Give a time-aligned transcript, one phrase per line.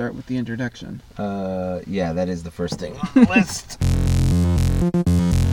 [0.00, 1.02] start with the introduction.
[1.18, 3.20] Uh, yeah, that is the first thing on the
[5.36, 5.49] list.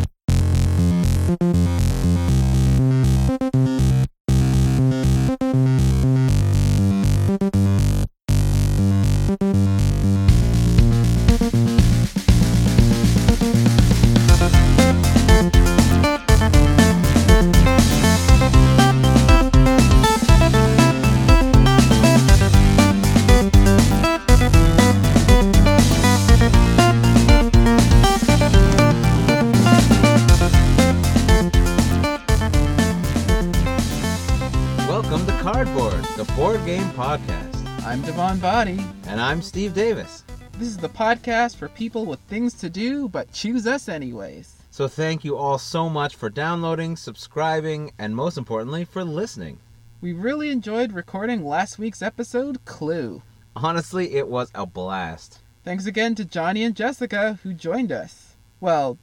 [39.38, 40.24] I'm Steve Davis.
[40.54, 44.56] This is the podcast for people with things to do but choose us anyways.
[44.72, 49.60] So thank you all so much for downloading, subscribing, and most importantly, for listening.
[50.02, 53.22] We really enjoyed recording last week's episode, Clue.
[53.56, 55.38] Honestly, it was a blast.
[55.64, 58.36] Thanks again to Johnny and Jessica who joined us.
[58.60, 58.98] Well,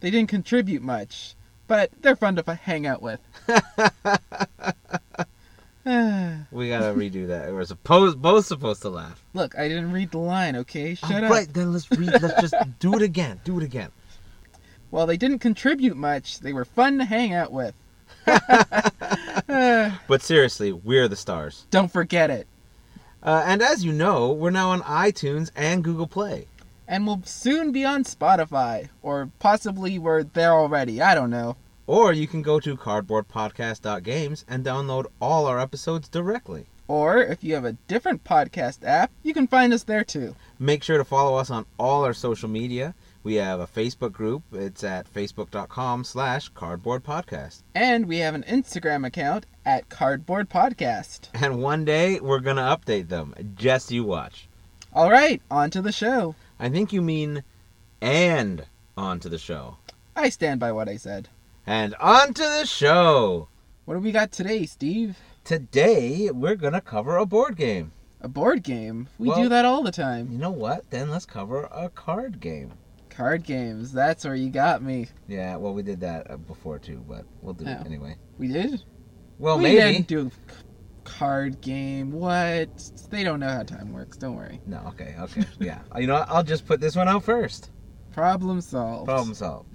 [0.00, 1.36] they didn't contribute much,
[1.68, 3.20] but they're fun to hang out with.
[6.52, 7.50] We gotta redo that.
[7.52, 9.24] We're supposed both supposed to laugh.
[9.32, 10.94] Look, I didn't read the line, okay?
[10.94, 11.30] Shut up.
[11.30, 13.40] Right, then let's read let's just do it again.
[13.44, 13.90] Do it again.
[14.90, 17.74] While they didn't contribute much, they were fun to hang out with.
[20.08, 21.66] But seriously, we're the stars.
[21.70, 22.46] don't forget it.
[23.22, 26.46] Uh, and as you know, we're now on iTunes and Google Play.
[26.86, 28.88] And we'll soon be on Spotify.
[29.02, 31.00] Or possibly we're there already.
[31.02, 31.56] I don't know.
[31.88, 36.66] Or you can go to cardboardpodcast.games and download all our episodes directly.
[36.86, 40.36] Or if you have a different podcast app, you can find us there too.
[40.58, 42.94] Make sure to follow us on all our social media.
[43.22, 44.42] We have a Facebook group.
[44.52, 47.62] It's at facebook.com slash cardboardpodcast.
[47.74, 51.28] And we have an Instagram account at Cardboard Podcast.
[51.32, 53.34] And one day we're going to update them.
[53.56, 54.46] Just you watch.
[54.92, 56.34] All right, on to the show.
[56.60, 57.44] I think you mean
[58.02, 59.78] and on to the show.
[60.14, 61.28] I stand by what I said.
[61.68, 63.48] And on to the show.
[63.84, 65.18] What do we got today, Steve?
[65.44, 67.92] Today we're going to cover a board game.
[68.22, 69.06] A board game.
[69.18, 70.32] We Well- do that all the time.
[70.32, 70.88] You know what?
[70.88, 72.72] Then let's cover a card game.
[73.10, 73.92] Card games.
[73.92, 75.08] That's where you got me.
[75.26, 77.70] Yeah, well, we did that uh, before too, but we'll do Oh.
[77.72, 78.16] it anyway.
[78.38, 78.82] We did?
[79.38, 79.92] Well, we maybe.
[79.92, 80.30] didn't do
[81.04, 82.12] card game.
[82.12, 82.70] What?
[83.10, 84.16] They don't know how time works.
[84.16, 84.58] Don't worry.
[84.66, 85.80] No, okay, okay, yeah.
[85.98, 86.30] You know, what?
[86.30, 87.70] I'll just put this one out first.
[88.12, 89.04] Problem solved.
[89.06, 89.67] Problem solved.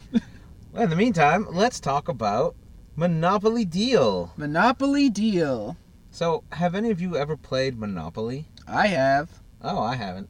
[0.73, 2.55] Well, in the meantime, let's talk about
[2.95, 4.33] Monopoly Deal.
[4.37, 5.77] Monopoly deal.
[6.09, 8.47] So, have any of you ever played Monopoly?
[8.67, 9.29] I have.
[9.61, 10.29] Oh, I haven't.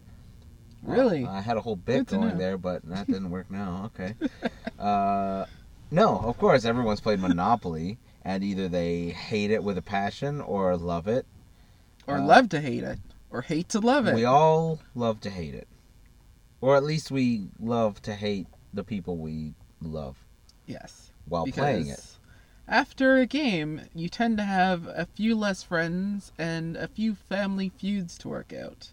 [0.81, 1.23] Really?
[1.23, 3.89] Well, I had a whole bit Good going there, but that didn't work now.
[3.99, 4.15] Okay.
[4.79, 5.45] uh,
[5.91, 10.75] no, of course, everyone's played Monopoly, and either they hate it with a passion or
[10.75, 11.25] love it.
[12.05, 12.99] Or Uh, love to hate it.
[13.29, 14.15] Or hate to love it.
[14.15, 15.67] We all love to hate it.
[16.59, 20.22] Or at least we love to hate the people we love
[20.65, 21.11] yes.
[21.27, 22.05] while because playing it.
[22.67, 27.69] After a game, you tend to have a few less friends and a few family
[27.69, 28.91] feuds to work out.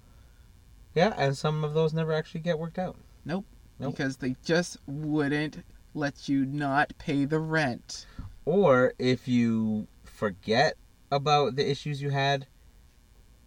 [0.94, 2.97] Yeah, and some of those never actually get worked out.
[3.25, 3.44] Nope.
[3.78, 5.62] Because they just wouldn't
[5.94, 8.06] let you not pay the rent.
[8.44, 10.75] Or if you forget
[11.10, 12.47] about the issues you had,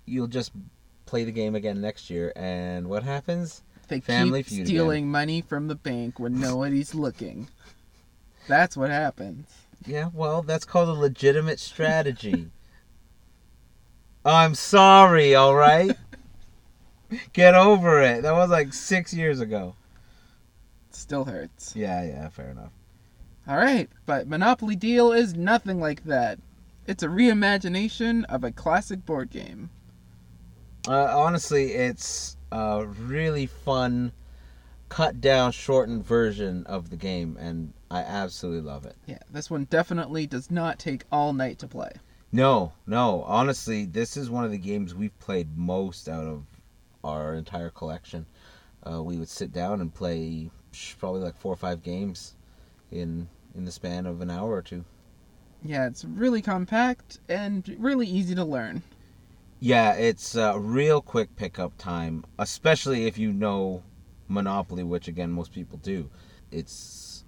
[0.05, 0.51] you'll just
[1.05, 3.61] play the game again next year, and what happens?
[3.87, 7.49] They Family keep feud stealing money from the bank when nobody's looking.
[8.47, 9.47] That's what happens.
[9.85, 12.49] Yeah, well, that's called a legitimate strategy.
[14.25, 15.97] I'm sorry, alright?
[17.33, 18.23] Get over it.
[18.23, 19.75] That was like six years ago.
[20.91, 21.75] Still hurts.
[21.75, 22.71] Yeah, yeah, fair enough.
[23.47, 26.39] All right, but Monopoly Deal is nothing like that.
[26.87, 29.69] It's a reimagination of a classic board game.
[30.87, 34.11] Uh, honestly, it's a really fun,
[34.93, 38.95] cut down, shortened version of the game, and I absolutely love it.
[39.07, 41.89] Yeah, this one definitely does not take all night to play.
[42.31, 46.43] No, no, honestly, this is one of the games we've played most out of
[47.03, 48.27] our entire collection.
[48.87, 50.51] Uh, we would sit down and play
[50.99, 52.35] probably like four or five games
[52.91, 54.85] in in the span of an hour or two.
[55.63, 58.83] Yeah, it's really compact and really easy to learn.
[59.59, 63.81] Yeah, it's a real quick pickup time, especially if you know
[64.27, 66.09] Monopoly, which again most people do.
[66.51, 67.25] It's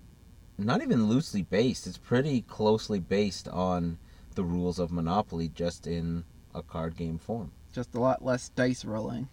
[0.58, 1.88] not even loosely based.
[1.88, 3.98] It's pretty closely based on
[4.36, 7.52] the rules of Monopoly, just in a card game form.
[7.72, 9.28] Just a lot less dice rolling.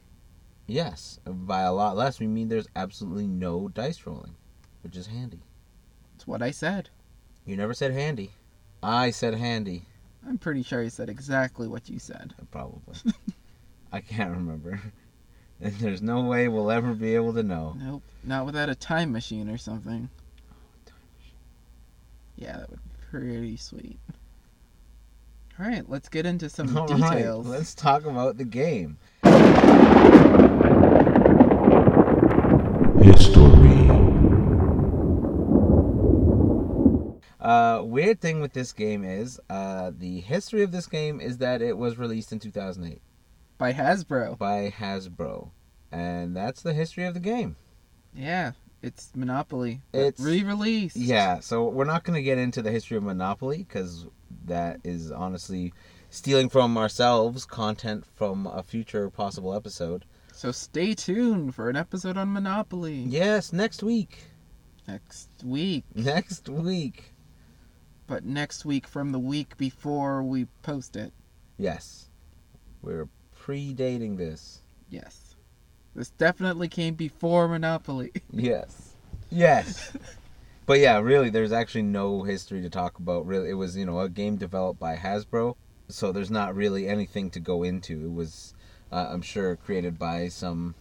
[0.67, 4.37] Yes, by a lot less, we mean there's absolutely no dice rolling,
[4.83, 5.43] which is handy.
[6.15, 6.91] It's what I said.
[7.45, 8.31] You never said handy.
[8.83, 9.87] I said handy,
[10.27, 12.35] I'm pretty sure I said exactly what you said.
[12.51, 12.95] probably.
[13.93, 14.81] I can't remember.
[15.65, 17.77] And there's no way we'll ever be able to know.
[17.79, 18.03] Nope.
[18.25, 20.11] Not without a time machine or something.
[20.11, 21.37] Oh, time machine.
[22.35, 24.01] Yeah, that would be pretty sweet.
[25.61, 27.47] All right, let's get into some All right, details.
[27.47, 28.97] let's talk about the game.
[33.05, 33.89] History.
[37.41, 41.63] Uh, weird thing with this game is uh, the history of this game is that
[41.63, 43.01] it was released in 2008
[43.63, 44.37] By Hasbro.
[44.39, 45.51] by Hasbro,
[45.93, 47.55] and that's the history of the game.
[48.13, 49.83] Yeah, it's Monopoly.
[49.93, 50.97] It's- re-released.
[50.97, 54.09] Yeah, so we're not going to get into the history of Monopoly because
[54.47, 55.73] that is honestly
[56.11, 60.07] stealing from ourselves content from a future possible episode.
[60.33, 64.25] So stay tuned for an episode on Monopoly Yes, next week.
[64.89, 65.85] next week.
[65.95, 67.15] Next week.
[68.09, 71.13] But next week from the week before we post it.
[71.59, 72.09] Yes.
[72.83, 73.09] We're
[73.43, 74.63] predating this.
[74.89, 75.35] Yes.
[75.95, 78.13] This definitely came before Monopoly.
[78.33, 78.95] Yes.
[79.31, 79.95] Yes.
[80.67, 83.27] but yeah, really, there's actually no history to talk about.
[83.27, 85.55] Really, it was you know a game developed by Hasbro,
[85.89, 88.05] so there's not really anything to go into.
[88.05, 88.55] It was,
[88.91, 90.75] uh, I'm sure, created by some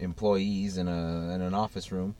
[0.00, 2.14] employees in a in an office room,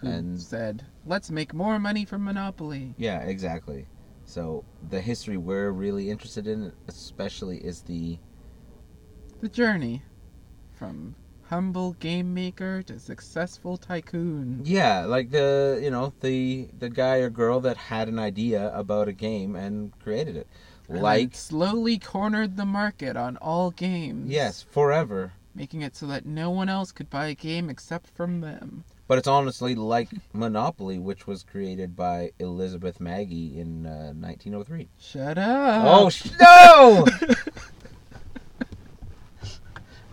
[0.00, 2.94] Who and said, let's make more money from Monopoly.
[2.96, 3.86] yeah, exactly.
[4.24, 8.18] So the history we're really interested in, especially, is the
[9.42, 10.02] The journey
[10.72, 11.16] from
[11.48, 14.62] humble game maker to successful tycoon.
[14.64, 19.08] yeah, like the you know the the guy or girl that had an idea about
[19.08, 20.46] a game and created it,
[20.88, 24.30] And like slowly cornered the market on all games.
[24.30, 25.32] yes, forever.
[25.56, 28.84] Making it so that no one else could buy a game except from them.
[29.08, 34.88] But it's honestly like Monopoly, which was created by Elizabeth Magie in uh, 1903.
[35.00, 35.84] Shut up.
[35.84, 37.04] oh sh- no!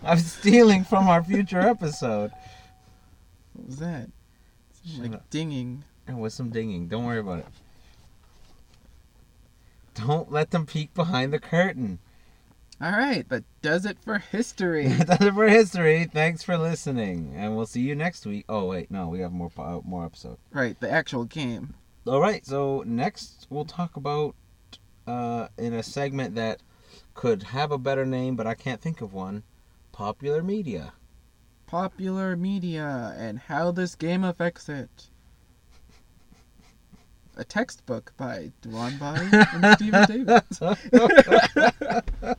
[0.04, 2.30] I'm stealing from our future episode.
[3.52, 4.08] What was that?
[4.84, 5.30] Shut like up.
[5.30, 5.84] dinging.
[6.06, 6.88] There was some dinging.
[6.88, 7.46] Don't worry about it.
[9.94, 11.98] Don't let them peek behind the curtain.
[12.80, 14.86] All right, that does it for history.
[14.88, 16.08] That's it for history.
[16.10, 18.46] Thanks for listening, and we'll see you next week.
[18.48, 20.38] Oh wait, no, we have more po- more episode.
[20.52, 21.74] right, the actual game.
[22.06, 24.34] All right, so next we'll talk about
[25.06, 26.62] uh, in a segment that
[27.12, 29.42] could have a better name, but I can't think of one.
[30.00, 30.94] Popular media.
[31.66, 35.10] Popular media and how this game affects it.
[37.36, 40.62] A textbook by Duan Bai and Stephen Davis.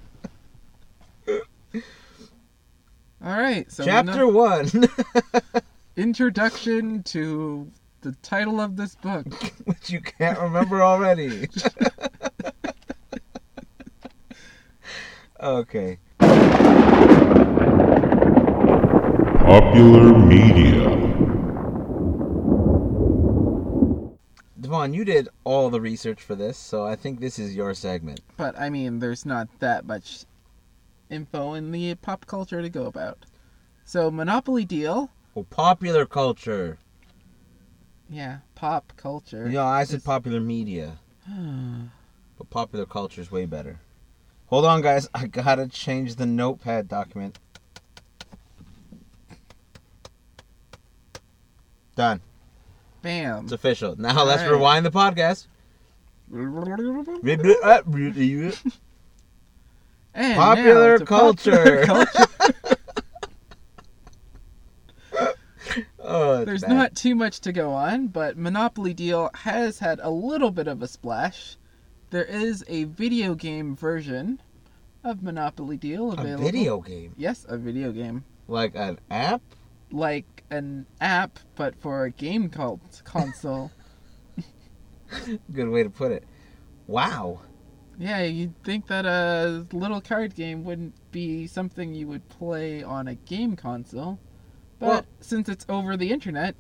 [3.24, 4.68] All right, so Chapter no- one,
[5.96, 7.70] introduction to
[8.02, 9.28] the title of this book.
[9.66, 11.48] which you can't remember already.
[15.40, 16.00] okay.
[19.46, 20.90] Popular media.
[24.60, 28.22] Devon, you did all the research for this, so I think this is your segment.
[28.38, 30.26] But I mean, there's not that much
[31.10, 33.26] info in the pop culture to go about.
[33.84, 36.78] So Monopoly Deal, Oh, popular culture.
[38.10, 39.46] yeah, pop culture.
[39.48, 41.00] You know, I said is- popular media,
[42.38, 43.80] but popular culture is way better.
[44.52, 45.08] Hold on, guys.
[45.14, 47.40] I gotta change the notepad document.
[51.96, 52.20] Done.
[53.02, 53.46] Bam.
[53.46, 53.96] It's official.
[53.98, 54.52] Now let's Alright.
[54.52, 55.48] rewind the podcast.
[60.14, 61.86] Popular culture.
[61.86, 62.28] popular culture.
[66.00, 66.70] oh, There's bad.
[66.70, 70.82] not too much to go on, but Monopoly Deal has had a little bit of
[70.82, 71.56] a splash.
[72.12, 74.42] There is a video game version
[75.04, 76.44] of Monopoly Deal available.
[76.48, 78.24] a video game, Yes, a video game.
[78.48, 79.42] like an app.
[79.92, 83.72] Like an app, but for a game called console.
[85.54, 86.24] Good way to put it.
[86.88, 87.42] Wow.
[87.98, 93.08] yeah, you'd think that a little card game wouldn't be something you would play on
[93.08, 94.20] a game console.
[94.80, 96.56] But Well- since it's over the internet,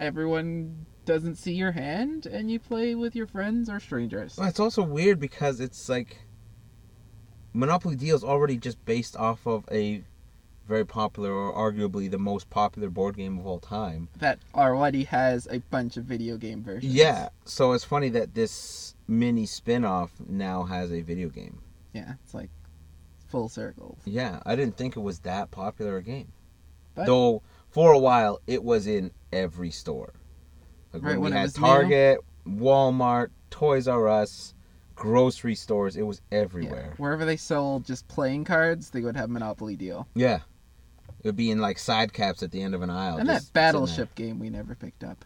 [0.00, 4.36] everyone doesn't see your hand and you play with your friends or strangers.
[4.36, 6.18] Well, it's also weird because it's like
[7.54, 10.02] Monopoly Deal is already just based off of a
[10.68, 14.08] very popular or arguably the most popular board game of all time.
[14.18, 16.92] That already has a bunch of video game versions.
[16.92, 21.60] Yeah, so it's funny that this mini spin-off now has a video game.
[21.94, 22.50] Yeah, it's like
[23.28, 23.98] full circles.
[24.04, 26.32] Yeah, I didn't think it was that popular a game.
[26.94, 30.14] But- Though for a while it was in every store.
[30.96, 31.66] Like Right, when we when it had was new?
[31.66, 34.54] Target, Walmart, Toys R Us,
[34.94, 36.94] grocery stores, it was Yeah, everywhere.
[36.96, 40.06] wherever they sold just playing cards, they would have Monopoly Deal.
[40.14, 40.40] Yeah.
[41.20, 43.16] It would be in like side caps at the end of an aisle.
[43.18, 43.50] and that.
[43.52, 45.24] Battleship game we never picked up.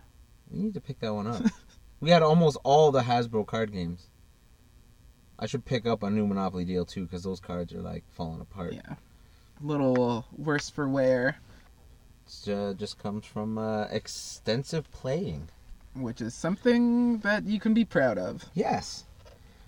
[0.50, 1.42] We need to pick that one up.
[2.00, 4.06] we had almost all the Hasbro card games.
[5.38, 8.40] I should pick up a new Monopoly deal too, because those cards are like falling
[8.40, 8.74] apart.
[8.74, 8.94] Yeah.
[9.62, 11.38] A little worse for wear,
[12.26, 15.48] It's, uh, just comes from uh, extensive playing.
[15.94, 18.44] Which is something that you can be proud of.
[18.54, 19.04] Yes.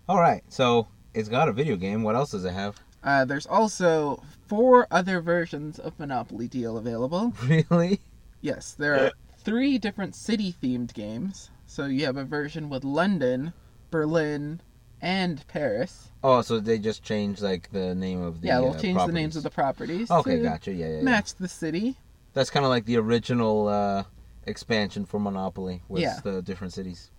[0.09, 0.43] All right.
[0.49, 2.02] So it's got a video game.
[2.02, 2.81] What else does it have?
[3.05, 7.33] Uh, there's also four other versions of Monopoly Deal available.
[7.45, 8.00] Really?
[8.41, 11.50] Yes, there are three different city themed games.
[11.67, 13.52] So you have a version with London,
[13.93, 14.61] Berlin,
[15.00, 16.11] and Paris.
[16.25, 18.49] Oh, so they just changed like the name of the.
[18.49, 20.09] yeah, they'll uh, change the names of the properties.
[20.09, 20.41] properties.
[20.41, 20.73] Okay, gotcha.
[20.73, 21.02] Yeah, yeah, yeah.
[21.02, 21.97] Match the city.
[22.35, 24.05] That's kind of like the original uh,
[24.47, 26.21] expansion for Monopoly with Yeah.
[26.23, 27.11] the different cities.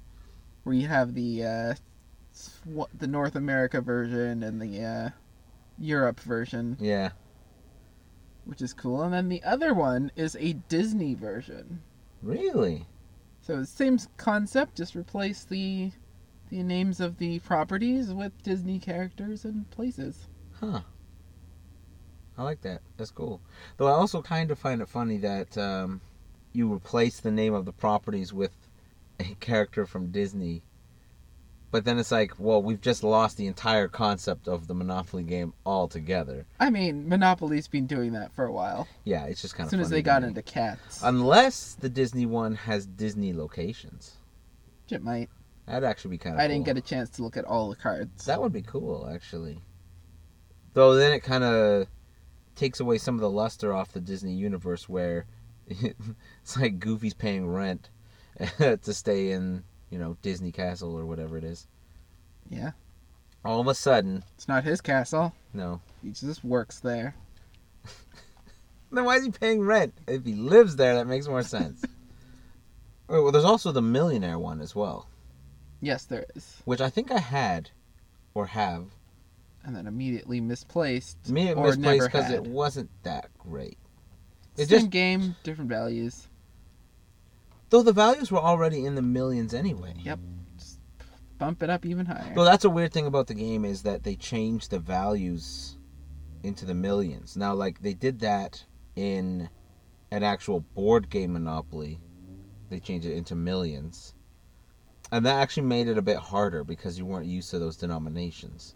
[0.63, 1.73] where you have the uh,
[2.31, 5.09] sw- the North America version and the uh,
[5.77, 7.11] Europe version, Yeah.
[8.45, 9.01] which is cool.
[9.03, 11.81] And then the other one is a Disney version.
[12.21, 12.87] Really?
[13.41, 15.91] So the same concept, just replace the
[16.49, 20.27] the names of the properties with Disney characters and places.
[20.59, 20.81] Huh.
[22.37, 22.81] I like that.
[22.97, 23.41] That's cool.
[23.77, 25.99] Though I also kind of find it funny that um,
[26.53, 28.51] you replace the name of the properties with
[29.19, 30.63] a character from Disney.
[31.71, 35.53] But then it's like, well, we've just lost the entire concept of the Monopoly game
[35.65, 36.45] altogether.
[36.59, 38.87] I mean, Monopoly's been doing that for a while.
[39.05, 39.67] Yeah, it's just kind of.
[39.67, 40.27] As soon as they got me.
[40.27, 44.17] into cats, Unless the Disney one has Disney locations.
[44.91, 45.29] it might.
[45.65, 47.75] That'd actually be kind of I didn't get a chance to look at all the
[47.75, 48.25] cards.
[48.25, 49.59] That would be cool, actually.
[50.73, 51.87] Though then it kind of
[52.55, 55.25] takes away some of the luster off the Disney universe, where
[55.67, 57.89] it's like Goofy's paying rent
[58.57, 61.67] to stay in, you know, Disney Castle or whatever it is.
[62.49, 62.71] yeah,
[63.45, 65.33] All of a sudden, it's not his castle.
[65.53, 65.81] no.
[66.03, 67.15] He just works there.
[68.91, 69.93] Then why is he paying rent?
[70.07, 71.83] If he lives there, that makes more sense.
[73.09, 75.07] Oh, well, there's also the millionaire one as well,
[75.81, 76.61] Yes, there is.
[76.65, 77.71] which I think I had
[78.35, 78.85] or have.
[79.65, 81.29] And then immediately misplaced.
[81.29, 83.77] Me, it misplaced because it wasn't that great.
[84.57, 86.27] It Same just game, different values.
[87.69, 89.95] Though the values were already in the millions anyway.
[90.03, 90.19] Yep.
[91.39, 92.33] Bump it up even higher.
[92.35, 95.77] Well, that's a weird thing about the game is that they changed the values
[96.43, 97.35] into the millions.
[97.35, 98.63] Now, like they did that
[98.95, 99.49] in
[100.11, 101.99] an actual board game Monopoly,
[102.69, 104.13] they changed it into millions,
[105.11, 108.75] and that actually made it a bit harder because you weren't used to those denominations.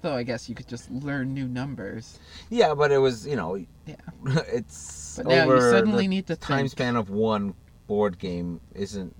[0.00, 2.18] Though I guess you could just learn new numbers.
[2.50, 3.96] Yeah, but it was you know, Yeah.
[4.52, 6.70] it's But now you suddenly need to time think.
[6.70, 7.54] span of one
[7.86, 9.14] board game isn't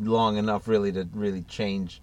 [0.00, 2.02] long enough really to really change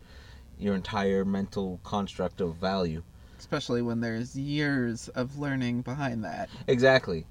[0.58, 3.04] your entire mental construct of value.
[3.38, 6.50] Especially when there's years of learning behind that.
[6.68, 7.26] Exactly.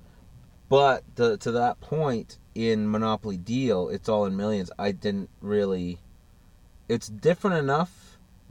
[0.68, 4.70] But to, to that point in Monopoly Deal, it's all in millions.
[4.78, 5.98] I didn't really.
[6.88, 8.01] It's different enough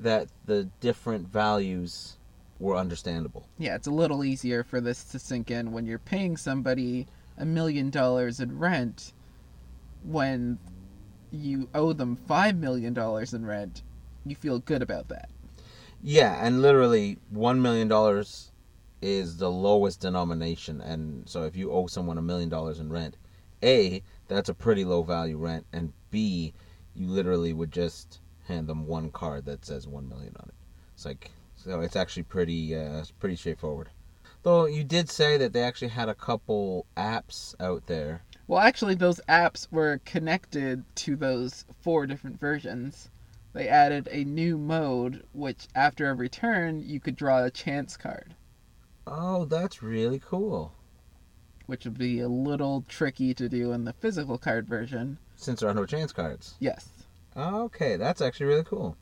[0.02, 2.18] that the different values
[2.60, 3.48] were understandable.
[3.58, 7.46] Yeah, it's a little easier for this to sink in when you're paying somebody a
[7.46, 9.14] million dollars in rent
[10.04, 10.60] when
[11.32, 13.82] you owe them five million dollars in rent.
[14.26, 15.30] You feel good about that.
[16.04, 18.24] Yeah, and literally $1 million
[19.02, 20.82] is the lowest denomination.
[20.82, 23.18] And so if you owe someone a million dollars in rent,
[23.64, 25.66] A, that's a pretty low value rent.
[25.74, 26.54] And B,
[26.96, 28.20] you literally would just
[28.52, 30.56] hand them one card that says 1 million on it.
[30.94, 33.90] It's like, so it's actually pretty, uh, pretty straightforward.
[34.44, 38.24] Though you did say that they actually had a couple apps out there.
[38.48, 43.10] Well, actually, those apps were connected to those four different versions.
[43.54, 48.36] They added a new mode, which after every turn, you could draw a chance card,
[49.08, 50.74] Oh, that's really cool.
[51.68, 55.18] which would be a little tricky to do in the physical card version.
[55.36, 56.56] Since there are no chance cards.
[56.60, 56.88] Yes.
[57.36, 58.98] Okay, that's actually really cool.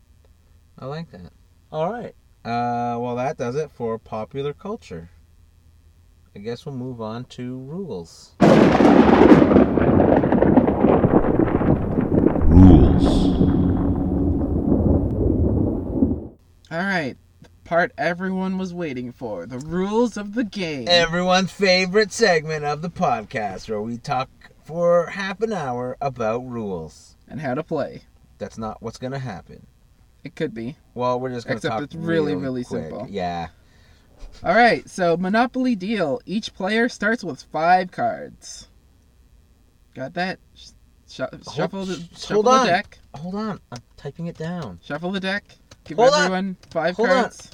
[0.78, 1.32] I like that.
[1.72, 2.16] All right.
[2.46, 5.10] Uh, well, that does it for popular culture.
[6.36, 8.36] I guess we'll move on to rules.
[12.48, 13.06] Rules.
[16.72, 17.16] All right.
[17.42, 20.88] The part everyone was waiting for the rules of the game.
[20.88, 24.30] Everyone's favorite segment of the podcast where we talk
[24.64, 27.16] for half an hour about rules.
[27.28, 28.02] and how to play.
[28.40, 29.68] That's not what's going to happen.
[30.24, 30.76] It could be.
[30.96, 32.86] Well, we're just going to Except talk it's really, really quick.
[32.90, 33.08] simple.
[33.10, 33.50] Yeah.
[34.44, 34.90] All right.
[34.90, 36.20] So, Monopoly Deal.
[36.26, 38.68] Each player starts with five cards.
[39.94, 40.40] Got that?
[40.56, 40.70] Sh-
[41.10, 41.22] sh-
[41.54, 42.66] shuffle the, sh- shuffle hold the on.
[42.66, 43.00] deck.
[43.16, 43.60] Hold on.
[43.72, 44.80] I'm typing it down.
[44.84, 45.44] Shuffle the deck.
[45.86, 46.20] Give Hold on.
[46.24, 47.16] everyone five Hold on.
[47.24, 47.52] cards.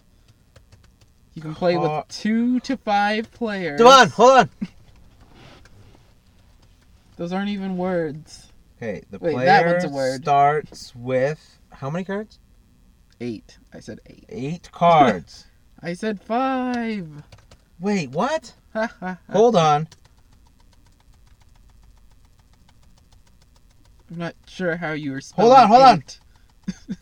[1.35, 3.77] You can play with two to five players.
[3.79, 4.49] Come on, hold on.
[7.17, 8.44] Those aren't even words.
[8.85, 10.21] Okay, the Wait, player that one's a word.
[10.21, 12.37] starts with how many cards?
[13.19, 13.57] Eight.
[13.73, 14.25] I said eight.
[14.29, 15.45] Eight cards.
[15.81, 17.07] I said five.
[17.79, 18.53] Wait, what?
[18.73, 19.17] Ha ha.
[19.25, 19.33] ha.
[19.33, 19.87] Hold on.
[24.11, 25.97] I'm not sure how you were Hold on, hold on.
[25.97, 26.19] eight.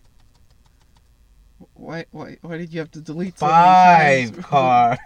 [1.74, 4.46] why, why, why did you have to delete so many Five times?
[4.46, 5.02] cards.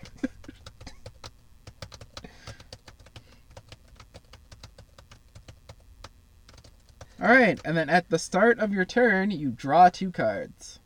[7.19, 10.79] All right, and then at the start of your turn, you draw two cards.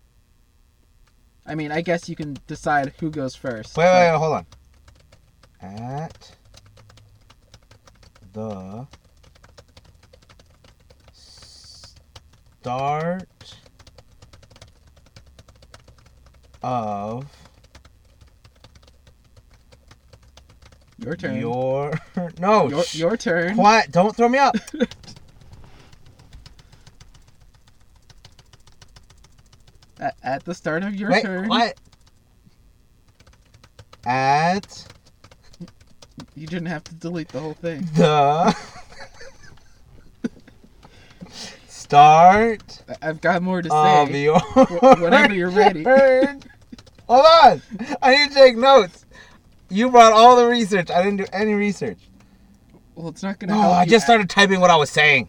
[1.45, 3.75] I mean, I guess you can decide who goes first.
[3.75, 4.45] Wait, wait, wait, hold on.
[5.61, 6.31] At
[8.31, 8.88] the
[12.61, 13.57] start
[16.63, 17.25] of
[20.97, 21.35] Your turn.
[21.38, 21.93] your
[22.39, 23.55] no your, your turn.
[23.55, 24.55] quiet don't throw me up
[30.24, 31.77] At, the start of your wait turn, quiet
[34.05, 34.88] at
[36.36, 37.81] you didn't have to delete the whole thing.
[37.93, 38.55] the
[41.67, 44.24] start I've got more to say.
[44.24, 44.39] your
[45.00, 45.84] whenever you're ready.
[47.08, 47.62] hold on
[48.01, 49.05] i need to take notes
[49.70, 52.00] you brought all the research i didn't do any research
[52.96, 53.75] Well, it's not gonna oh help.
[53.75, 55.27] i just started typing what i was saying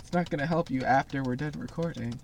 [0.00, 2.18] It's not gonna help you after we're done recording.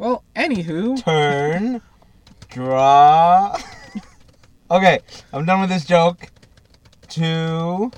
[0.00, 1.82] Well, anywho, turn
[2.48, 3.54] draw
[4.70, 5.00] okay
[5.34, 6.26] i'm done with this joke
[7.06, 7.92] two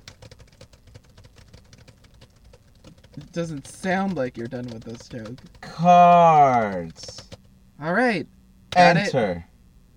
[3.16, 5.38] it doesn't sound like you're done with this joke.
[5.60, 7.30] cards
[7.80, 8.26] All right.
[8.70, 9.14] Got it.
[9.14, 9.46] enter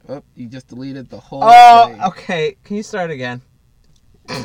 [0.08, 2.04] Oh, you just deleted the whole oh thing.
[2.04, 3.42] okay can you start again.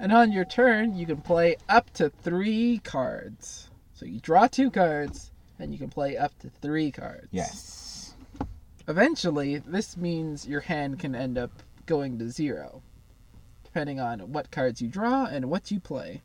[0.00, 3.70] And on your turn, you can play up to three cards.
[4.04, 7.28] So you draw two cards, and you can play up to three cards.
[7.30, 8.14] yes
[8.86, 12.82] Eventually, this means your hand can end up going to zero,
[13.64, 16.20] depending on what cards you draw and what you play.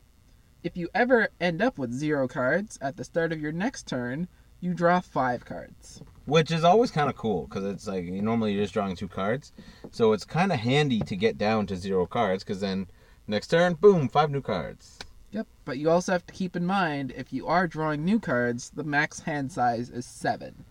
[0.62, 4.28] If you ever end up with zero cards at the start of your next turn,
[4.60, 6.02] you draw five cards.
[6.26, 9.54] which is always kind of cool because it's like normally you're just drawing two cards
[9.90, 12.86] so it's kind of handy to get down to zero cards because then
[13.26, 14.98] next turn boom five new cards
[15.32, 18.70] Yep, but you also have to keep in mind if you are drawing new cards,
[18.74, 20.64] the max hand size is seven.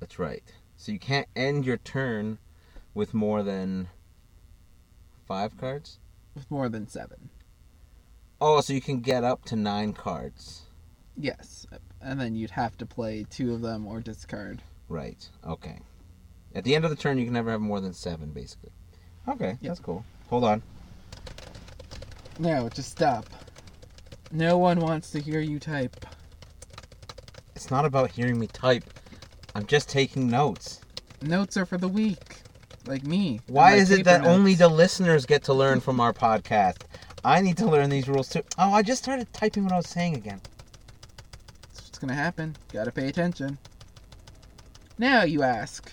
[0.00, 0.42] that's right
[0.76, 2.38] so you can't end your turn
[2.94, 3.88] with more than
[5.28, 5.98] five cards
[6.34, 7.30] with more than seven.
[8.40, 10.62] oh so you can get up to nine cards
[11.16, 11.66] Yes,
[12.00, 14.60] and then you'd have to play two of them or discard.
[14.88, 15.78] right okay
[16.54, 18.72] at the end of the turn you can never have more than seven basically
[19.28, 20.60] okay that's cool hold on
[22.38, 23.26] No, just stop.
[24.32, 26.06] No one wants to hear you type.
[27.54, 28.84] it's not about hearing me type
[29.54, 30.80] i'm just taking notes
[31.20, 32.38] Notes are for the weak,
[32.84, 33.40] like me.
[33.46, 34.30] Why is it that notes.
[34.34, 36.78] only the listeners get to learn from our podcast?
[37.24, 38.42] I need to learn these rules too.
[38.58, 40.40] Oh, I just started typing what I was saying again.
[41.68, 42.56] That's what's gonna happen.
[42.72, 43.56] Gotta pay attention.
[44.98, 45.92] Now you ask,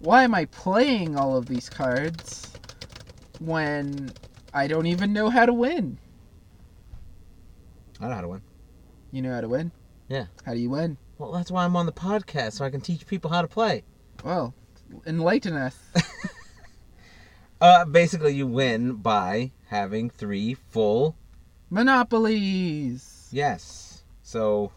[0.00, 2.50] why am I playing all of these cards
[3.38, 4.10] when
[4.52, 5.96] I don't even know how to win?
[8.00, 8.42] I know how to win.
[9.10, 9.72] You know how to win?
[10.08, 10.26] Yeah.
[10.44, 10.98] How do you win?
[11.18, 13.84] Well, that's why I'm on the podcast, so I can teach people how to play.
[14.24, 14.54] Well,
[15.06, 15.76] enlighten us.
[17.58, 21.16] Uh, basically, you win by having three full
[21.70, 23.28] Monopolies.
[23.32, 24.04] yes.
[24.22, 24.72] So,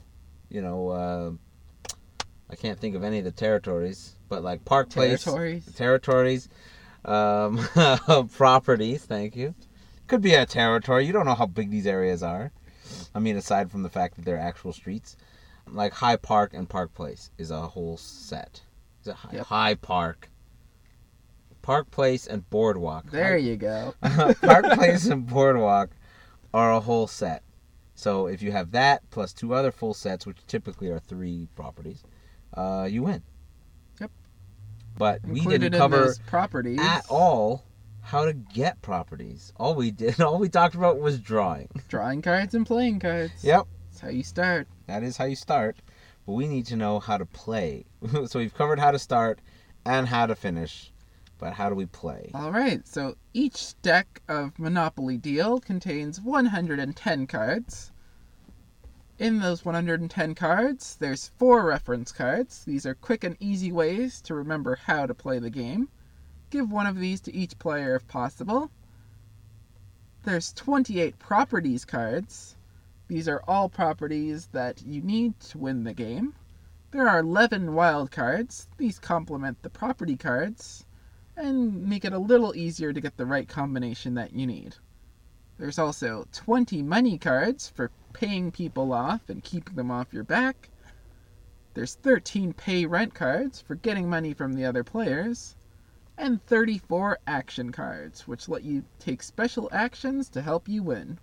[0.50, 1.32] you know, uh,
[2.50, 5.74] I can't think of any of the territories, but like Park Place, Territories.
[5.76, 6.50] territories,
[7.04, 7.58] um,
[8.38, 9.04] properties.
[9.04, 9.56] Thank you.
[10.08, 11.06] Could be a territory.
[11.06, 12.52] You don't know how big these areas are.
[13.16, 15.18] I mean, aside from the fact that they're actual streets,
[15.68, 18.62] like High Park and Park Place is a whole set.
[19.00, 19.46] It's a high, Yep.
[19.46, 20.30] high Park,
[21.62, 23.12] Park Place, and Boardwalk.
[23.12, 23.94] There you go.
[24.42, 25.92] Park Place and Boardwalk
[26.54, 27.44] are a whole set.
[27.96, 32.04] So if you have that plus two other full sets, which typically are three properties,
[32.54, 33.22] uh, you win.
[34.00, 34.12] Yep.
[34.98, 37.64] But we didn't cover properties at all
[38.10, 39.54] how to get properties.
[39.58, 41.70] All we did, all we talked about was drawing.
[41.90, 43.44] Drawing cards and playing cards.
[43.44, 44.68] Yep, That's how you start.
[44.88, 45.78] that is how you start.
[46.26, 47.86] But we need to know how to play.
[48.26, 49.40] so we've covered how to start
[49.86, 50.92] and how to finish.
[51.38, 52.32] But how do we play?
[52.34, 57.92] All right, so each deck of Monopoly Deal contains 110 cards.
[59.20, 62.64] In those 110 cards, there's four reference cards.
[62.66, 65.90] These are quick and easy ways to remember how to play the game.
[66.50, 68.72] Give one of these to each player if possible.
[70.24, 72.56] There's 28 properties cards.
[73.08, 76.34] These are all properties that you need to win the game.
[76.92, 78.68] There are 11 wild cards.
[78.78, 80.86] These complement the property cards
[81.38, 84.76] and make it a little easier to get the right combination that you need.
[85.58, 90.70] There's also 20 money cards for paying people off and keeping them off your back.
[91.76, 95.56] There's 13 pay rent cards for getting money from the other players.
[96.20, 101.18] And 34 action cards, which let you take special actions to help you win.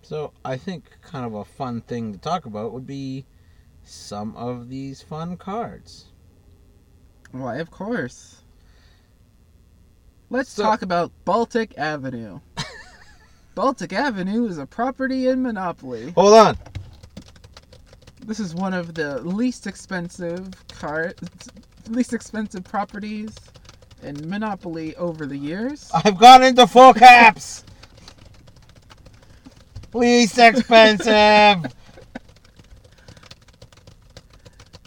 [0.00, 3.26] So I think kind of a fun thing to talk about would be
[3.84, 6.06] some of these fun cards.
[7.32, 8.40] Why, of course.
[10.30, 12.40] Let's So- talk about Baltic Avenue.
[13.54, 16.12] Baltic Avenue is a property in Monopoly.
[16.12, 16.58] Hold on.
[18.24, 21.50] This is one of the least expensive cards,
[21.90, 23.34] least expensive properties
[24.02, 25.90] in Monopoly over the years.
[25.92, 27.64] I've gone into full caps.
[29.92, 31.72] Least expensive.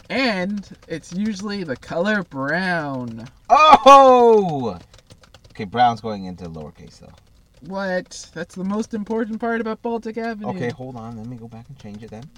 [0.08, 3.28] And it's usually the color brown.
[3.50, 4.78] Oh.
[5.52, 7.14] Okay, brown's going into lowercase though.
[7.62, 8.30] What?
[8.34, 10.50] That's the most important part about Baltic Avenue.
[10.50, 11.18] Okay, hold on.
[11.18, 12.30] Let me go back and change it then.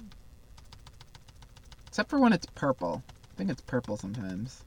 [1.88, 3.02] Except for when it's purple.
[3.06, 4.64] I think it's purple sometimes.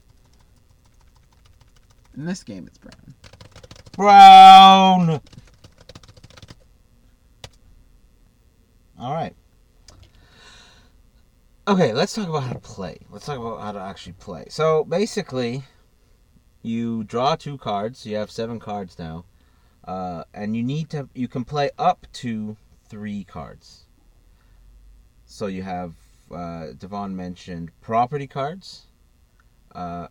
[2.16, 3.14] In this game, it's brown.
[3.94, 5.22] Brown.
[9.00, 9.36] All right.
[11.68, 13.00] Okay, let's talk about how to play.
[13.10, 14.46] Let's talk about how to actually play.
[14.50, 15.64] So basically,
[16.62, 18.06] you draw two cards.
[18.06, 19.26] You have seven cards now,
[19.86, 21.08] uh, and you need to.
[21.14, 22.58] You can play up to
[22.90, 23.86] three cards.
[25.26, 25.94] So you have
[26.30, 28.88] uh, Devon mentioned property cards.
[29.74, 30.08] Uh,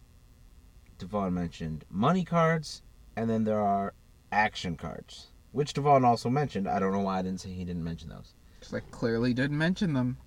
[1.00, 2.82] Devon mentioned money cards,
[3.16, 3.94] and then there are
[4.30, 6.68] action cards, which Devon also mentioned.
[6.68, 8.34] I don't know why I didn't say he didn't mention those.
[8.58, 10.18] Because I clearly didn't mention them.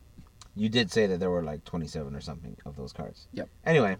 [0.55, 3.27] You did say that there were like 27 or something of those cards.
[3.33, 3.49] Yep.
[3.65, 3.97] Anyway,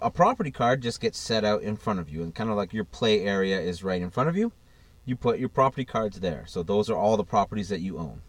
[0.00, 2.72] a property card just gets set out in front of you, and kind of like
[2.72, 4.52] your play area is right in front of you.
[5.04, 6.44] You put your property cards there.
[6.46, 8.22] So those are all the properties that you own.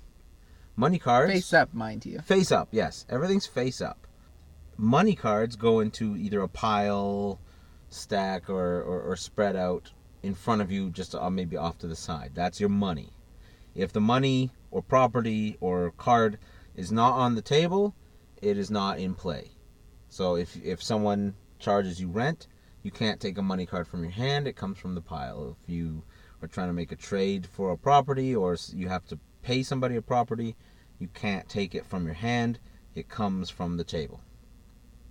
[0.76, 1.34] Money cards.
[1.34, 2.20] Face up, mind you.
[2.20, 3.06] Face up, yes.
[3.10, 4.06] Everything's face up.
[4.78, 7.40] Money cards go into either a pile,
[7.90, 9.92] stack, or, or, or spread out
[10.24, 12.32] in front of you, just uh, maybe off to the side.
[12.34, 13.14] That's your money.
[13.76, 16.40] If the money or property or card
[16.76, 17.96] is not on the table,
[18.42, 19.52] it is not in play.
[20.10, 22.48] So if if someone charges you rent,
[22.84, 24.48] you can't take a money card from your hand.
[24.48, 25.58] It comes from the pile.
[25.62, 26.04] If you
[26.42, 29.96] are trying to make a trade for a property or you have to pay somebody
[29.96, 30.56] a property,
[31.00, 32.60] you can't take it from your hand.
[32.96, 34.22] It comes from the table.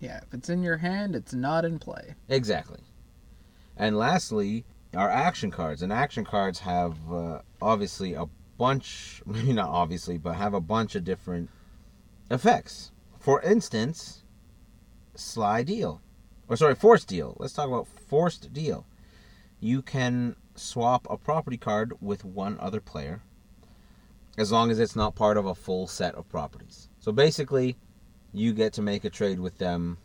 [0.00, 2.14] Yeah, if it's in your hand, it's not in play.
[2.28, 2.80] Exactly.
[3.76, 5.82] And lastly, our action cards.
[5.82, 8.26] And action cards have uh, obviously a
[8.58, 11.50] bunch, maybe not obviously, but have a bunch of different
[12.30, 12.92] effects.
[13.18, 14.22] For instance,
[15.14, 16.00] Sly Deal.
[16.48, 17.36] Or sorry, Forced Deal.
[17.38, 18.86] Let's talk about Forced Deal.
[19.60, 23.22] You can swap a property card with one other player
[24.38, 26.88] as long as it's not part of a full set of properties.
[27.00, 27.76] So basically,
[28.36, 29.96] you get to make a trade with them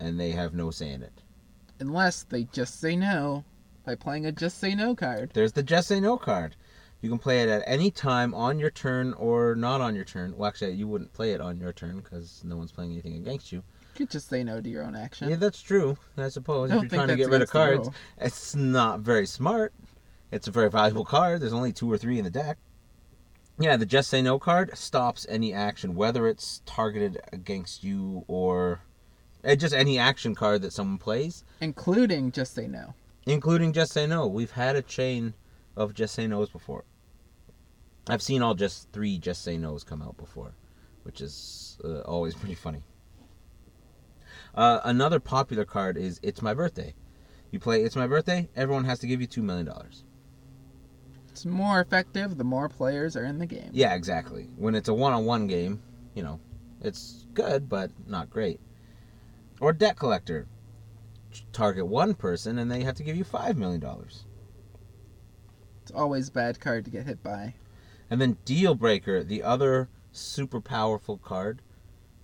[0.00, 1.22] and they have no say in it.
[1.80, 3.44] Unless they just say no
[3.84, 5.30] by playing a just say no card.
[5.34, 6.56] There's the just say no card.
[7.02, 10.34] You can play it at any time on your turn or not on your turn.
[10.34, 13.52] Well, actually, you wouldn't play it on your turn because no one's playing anything against
[13.52, 13.58] you.
[13.58, 15.28] You could just say no to your own action.
[15.28, 15.98] Yeah, that's true.
[16.16, 19.74] I suppose I if you're trying to get rid of cards, it's not very smart.
[20.32, 21.42] It's a very valuable card.
[21.42, 22.56] There's only two or three in the deck.
[23.58, 28.80] Yeah, the just say no card stops any action, whether it's targeted against you or
[29.44, 31.44] eh, just any action card that someone plays.
[31.60, 32.94] Including just say no.
[33.26, 34.26] including just say no.
[34.26, 35.34] We've had a chain
[35.76, 36.84] of just say no's before.
[38.08, 40.52] I've seen all just three just say no's come out before,
[41.04, 42.82] which is uh, always pretty funny.
[44.54, 46.94] Uh, another popular card is "It's My Birthday."
[47.50, 50.03] You play "It's My Birthday," everyone has to give you two million dollars.
[51.34, 53.70] It's more effective the more players are in the game.
[53.72, 54.48] Yeah, exactly.
[54.56, 55.82] When it's a one-on-one game,
[56.14, 56.38] you know,
[56.80, 58.60] it's good but not great.
[59.60, 60.46] Or debt collector.
[61.52, 64.26] Target one person and they have to give you five million dollars.
[65.82, 67.54] It's always a bad card to get hit by.
[68.08, 71.62] And then Deal Breaker, the other super powerful card,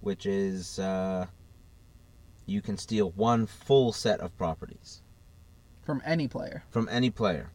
[0.00, 1.26] which is uh,
[2.46, 5.02] you can steal one full set of properties
[5.82, 6.62] From any player.
[6.70, 7.50] from any player.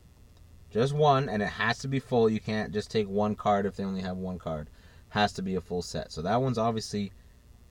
[0.76, 2.30] Just one, and it has to be full.
[2.30, 4.70] You can't just take one card if they only have one card.
[5.08, 6.12] Has to be a full set.
[6.12, 7.14] So that one's obviously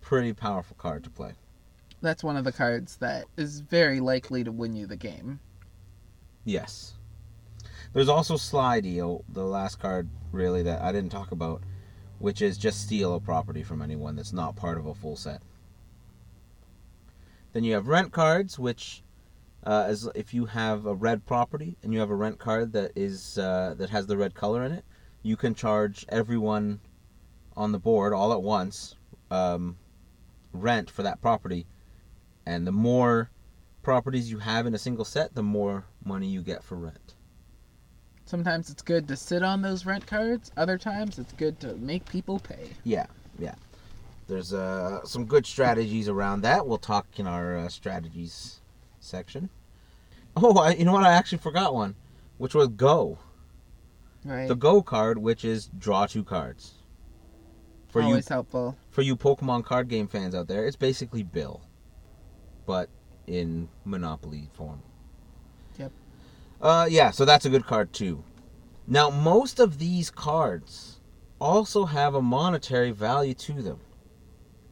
[0.00, 1.32] pretty powerful card to play.
[2.00, 5.38] That's one of the cards that is very likely to win you the game.
[6.46, 6.94] Yes.
[7.92, 11.60] There's also Sly Deal, oh, the last card really that I didn't talk about,
[12.20, 15.42] which is just steal a property from anyone that's not part of a full set.
[17.52, 19.02] Then you have rent cards, which
[19.64, 22.92] uh, as if you have a red property and you have a rent card that
[22.94, 24.84] is uh, that has the red color in it,
[25.22, 26.80] you can charge everyone
[27.56, 28.96] on the board all at once
[29.30, 29.76] um,
[30.52, 31.66] rent for that property,
[32.46, 33.30] and the more
[33.82, 37.14] properties you have in a single set, the more money you get for rent.
[38.26, 40.50] Sometimes it's good to sit on those rent cards.
[40.56, 42.70] Other times it's good to make people pay.
[42.82, 43.06] Yeah,
[43.38, 43.54] yeah.
[44.26, 46.66] There's uh, some good strategies around that.
[46.66, 48.60] We'll talk in our uh, strategies
[49.04, 49.50] section.
[50.36, 51.04] Oh, I, you know what?
[51.04, 51.94] I actually forgot one,
[52.38, 53.18] which was Go.
[54.24, 54.48] Right.
[54.48, 56.74] The Go card, which is draw two cards.
[57.88, 58.76] For Always you, helpful.
[58.90, 61.60] for you Pokemon card game fans out there, it's basically Bill,
[62.66, 62.88] but
[63.26, 64.82] in Monopoly form.
[65.78, 65.92] Yep.
[66.60, 68.24] Uh, yeah, so that's a good card too.
[68.86, 71.00] Now, most of these cards
[71.40, 73.78] also have a monetary value to them,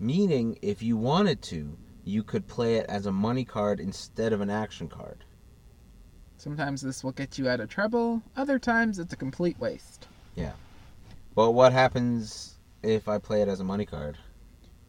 [0.01, 4.41] meaning if you wanted to, you could play it as a money card instead of
[4.41, 5.25] an action card.
[6.37, 8.23] Sometimes this will get you out of trouble.
[8.37, 10.09] Other times it's a complete waste.
[10.35, 10.53] Yeah.
[11.35, 14.19] But what happens if I play it as a money card?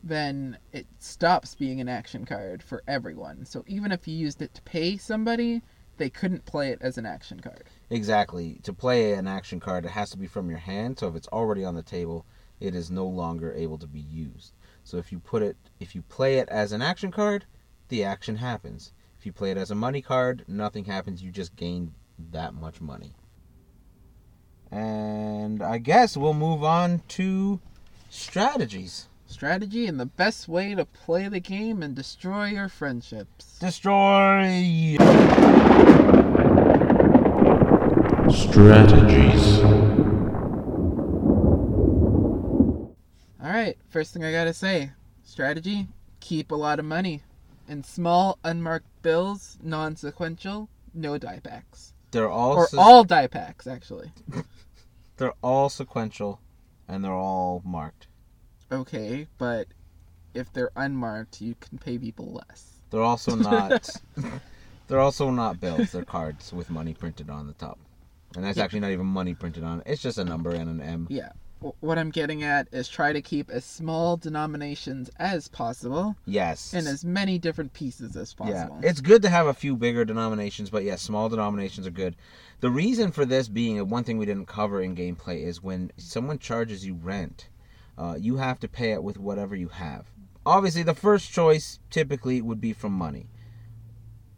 [0.04, 3.46] Then it stops being an action card for everyone.
[3.46, 5.62] So even if you used it to pay somebody,
[5.98, 7.66] they couldn't play it as an action card.
[7.90, 8.60] Exactly.
[8.64, 10.98] To play an action card, it has to be from your hand.
[11.00, 12.26] So if it's already on the table,
[12.60, 14.54] it is no longer able to be used.
[14.84, 17.46] So if you put it, if you play it as an action card,
[17.90, 18.92] the action happens.
[19.18, 21.24] If you play it as a money card, nothing happens.
[21.24, 21.94] You just gain
[22.32, 23.14] that much money.
[24.70, 27.60] And I guess we'll move on to
[28.10, 29.08] strategies.
[29.28, 33.58] Strategy and the best way to play the game and destroy your friendships.
[33.60, 34.98] Destroy.
[38.30, 40.03] Strategies.
[43.54, 44.90] Alright, first thing I gotta say
[45.24, 45.88] strategy
[46.20, 47.22] keep a lot of money.
[47.68, 51.94] In small, unmarked bills, non sequential, no die packs.
[52.10, 54.12] They're all Or se- all die packs, actually.
[55.18, 56.40] they're all sequential,
[56.88, 58.08] and they're all marked.
[58.72, 59.68] Okay, but
[60.34, 62.80] if they're unmarked, you can pay people less.
[62.90, 63.88] They're also not.
[64.88, 65.92] they're also not bills.
[65.92, 67.78] They're cards with money printed on the top,
[68.36, 68.64] and that's Yeah.
[68.64, 69.84] actually not even money printed on it.
[69.88, 71.06] It's just a number and an M.
[71.12, 71.30] Yeah.
[71.64, 76.74] Wh- What I'm getting at is try to keep as small denominations as possible Yes.
[76.74, 78.80] in as many different pieces as possible.
[78.82, 82.16] yeah, it's good to have a few bigger denominations, but yes, small denominations are good.
[82.60, 85.92] The reason for this being uh, one thing we didn't cover in gameplay is when
[85.98, 87.50] someone charges you rent,
[87.98, 90.08] uh, you have to pay it with whatever you have.
[90.46, 93.30] Obviously, the first choice typically would be from money,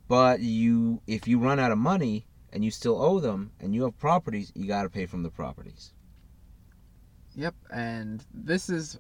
[0.07, 3.83] but you, if you run out of money and you still owe them, and you
[3.83, 5.91] have properties, you got to pay from the properties.
[7.35, 8.97] Yep, and this is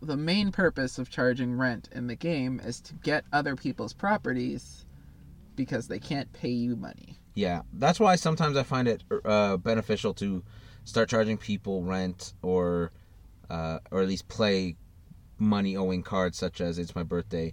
[0.00, 4.84] the main purpose of charging rent in the game is to get other people's properties
[5.56, 7.18] because they can't pay you money.
[7.34, 10.42] Yeah, that's why sometimes I find it uh, beneficial to
[10.84, 12.92] start charging people rent or
[13.48, 14.76] uh, or at least play
[15.38, 17.52] money owing cards such as it's my birthday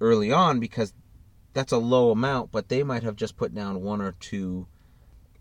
[0.00, 0.92] early on because
[1.52, 4.66] that's a low amount, but they might have just put down one or two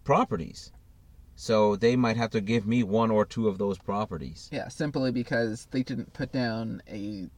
[0.04, 0.72] properties.
[1.42, 4.48] So they might have to give me one or two of those properties.
[4.52, 7.30] Yeah, simply because they didn't put down a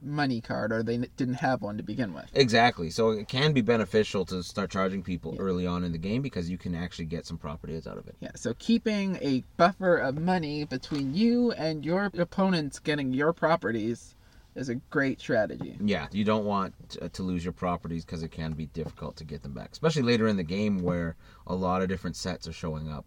[0.00, 2.24] money card or they didn't have one to begin with.
[2.32, 2.88] Exactly.
[2.88, 5.42] So it can be beneficial to start charging people Yeah.
[5.42, 8.16] early on in the game because you can actually get some properties out of it.
[8.20, 14.14] Yeah, so keeping a buffer of money between you and your opponents getting your properties
[14.54, 15.76] is a great strategy.
[15.84, 19.16] Yeah, you don't want to, uh, to lose your properties because it can be difficult
[19.16, 21.14] to get them back, especially later in the game where
[21.46, 23.04] a lot of different sets are showing up.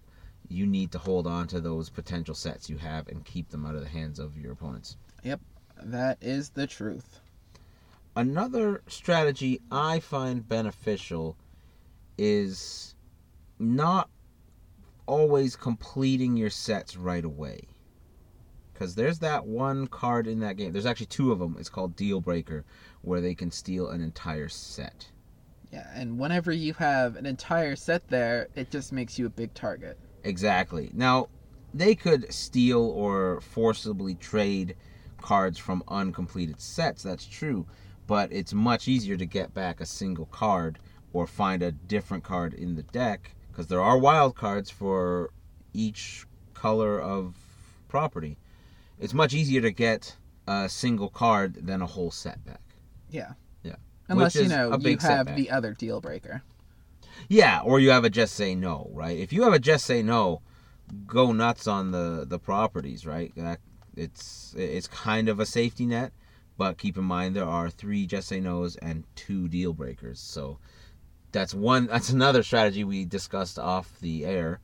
[0.49, 3.75] You need to hold on to those potential sets you have and keep them out
[3.75, 4.97] of the hands of your opponents.
[5.23, 5.39] Yep,
[5.83, 7.19] that is the truth.
[8.15, 11.35] Another strategy I find beneficial
[12.17, 12.93] is
[13.57, 14.09] not
[15.05, 17.61] always completing your sets right away.
[18.73, 20.71] Because there's that one card in that game.
[20.71, 21.55] There's actually two of them.
[21.59, 22.65] It's called Deal Breaker,
[23.01, 25.07] where they can steal an entire set.
[25.71, 29.53] Yeah, and whenever you have an entire set there, it just makes you a big
[29.53, 29.97] target.
[30.23, 30.89] Exactly.
[30.93, 31.27] Now,
[31.73, 34.75] they could steal or forcibly trade
[35.21, 37.03] cards from uncompleted sets.
[37.03, 37.65] That's true.
[38.05, 40.79] But it's much easier to get back a single card
[41.13, 45.31] or find a different card in the deck because there are wild cards for
[45.73, 47.35] each color of
[47.87, 48.37] property.
[48.99, 50.15] It's much easier to get
[50.47, 52.61] a single card than a whole set back.
[53.09, 53.33] Yeah.
[53.63, 53.75] Yeah.
[54.09, 55.35] Unless Which you know you have setback.
[55.35, 56.43] the other deal breaker.
[57.27, 59.17] Yeah, or you have a just say no, right?
[59.17, 60.41] If you have a just say no,
[61.05, 63.31] go nuts on the the properties, right?
[63.35, 63.59] That
[63.95, 66.11] it's it's kind of a safety net,
[66.57, 70.19] but keep in mind there are three just say no's and two deal breakers.
[70.19, 70.59] So
[71.31, 71.87] that's one.
[71.91, 74.59] That's another strategy we discussed off the air.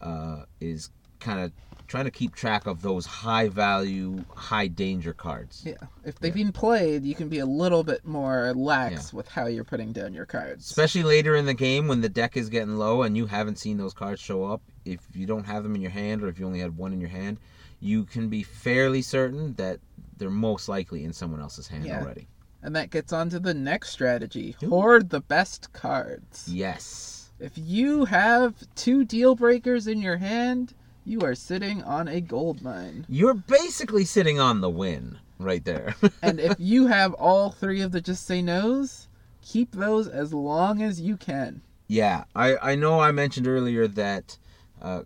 [0.00, 1.52] Uh, is kind of
[1.92, 5.62] trying to keep track of those high value, high danger cards.
[5.62, 5.74] Yeah.
[6.06, 9.62] If they've been played, you can be a little bit more lax with how you're
[9.62, 10.64] putting down your cards.
[10.64, 13.76] Especially later in the game when the deck is getting low and you haven't seen
[13.76, 14.62] those cards show up.
[14.86, 17.00] If you don't have them in your hand or if you only had one in
[17.00, 17.36] your hand,
[17.78, 19.78] you can be fairly certain that
[20.16, 22.00] they're most likely in someone else's hand Yeah.
[22.00, 22.26] already.
[22.62, 24.70] And that gets on to the next strategy Ooh.
[24.70, 26.48] hoard the best cards.
[26.48, 27.32] Yes.
[27.38, 30.72] If you have two deal breakers in your hand,
[31.04, 33.06] you are sitting on a gold mine.
[33.08, 35.94] You're basically sitting on the win right there.
[36.22, 39.08] And if you have all three of the just say no's,
[39.40, 41.62] keep those as long as you can.
[41.88, 44.38] Yeah, I, I know I mentioned earlier that
[44.80, 45.02] uh,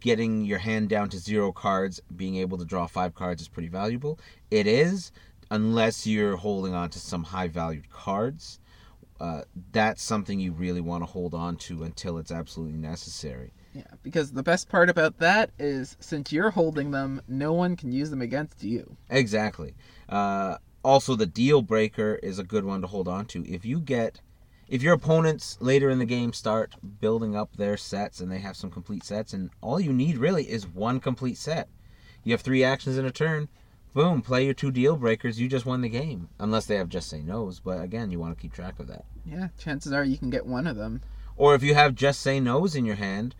[0.00, 3.68] getting your hand down to zero cards, being able to draw five cards is pretty
[3.68, 4.18] valuable.
[4.50, 5.12] It is,
[5.50, 8.60] unless you're holding on to some high valued cards.
[9.20, 13.52] Uh, that's something you really want to hold on to until it's absolutely necessary.
[13.74, 17.90] Yeah, because the best part about that is since you're holding them, no one can
[17.90, 18.96] use them against you.
[19.10, 19.74] Exactly.
[20.08, 23.44] Uh, also, the deal breaker is a good one to hold on to.
[23.44, 24.20] If you get,
[24.68, 28.56] if your opponents later in the game start building up their sets and they have
[28.56, 31.68] some complete sets, and all you need really is one complete set.
[32.22, 33.48] You have three actions in a turn.
[33.92, 35.40] Boom, play your two deal breakers.
[35.40, 36.28] You just won the game.
[36.38, 39.04] Unless they have just say no's, but again, you want to keep track of that.
[39.26, 41.00] Yeah, chances are you can get one of them.
[41.36, 43.34] Or if you have just say no's in your hand,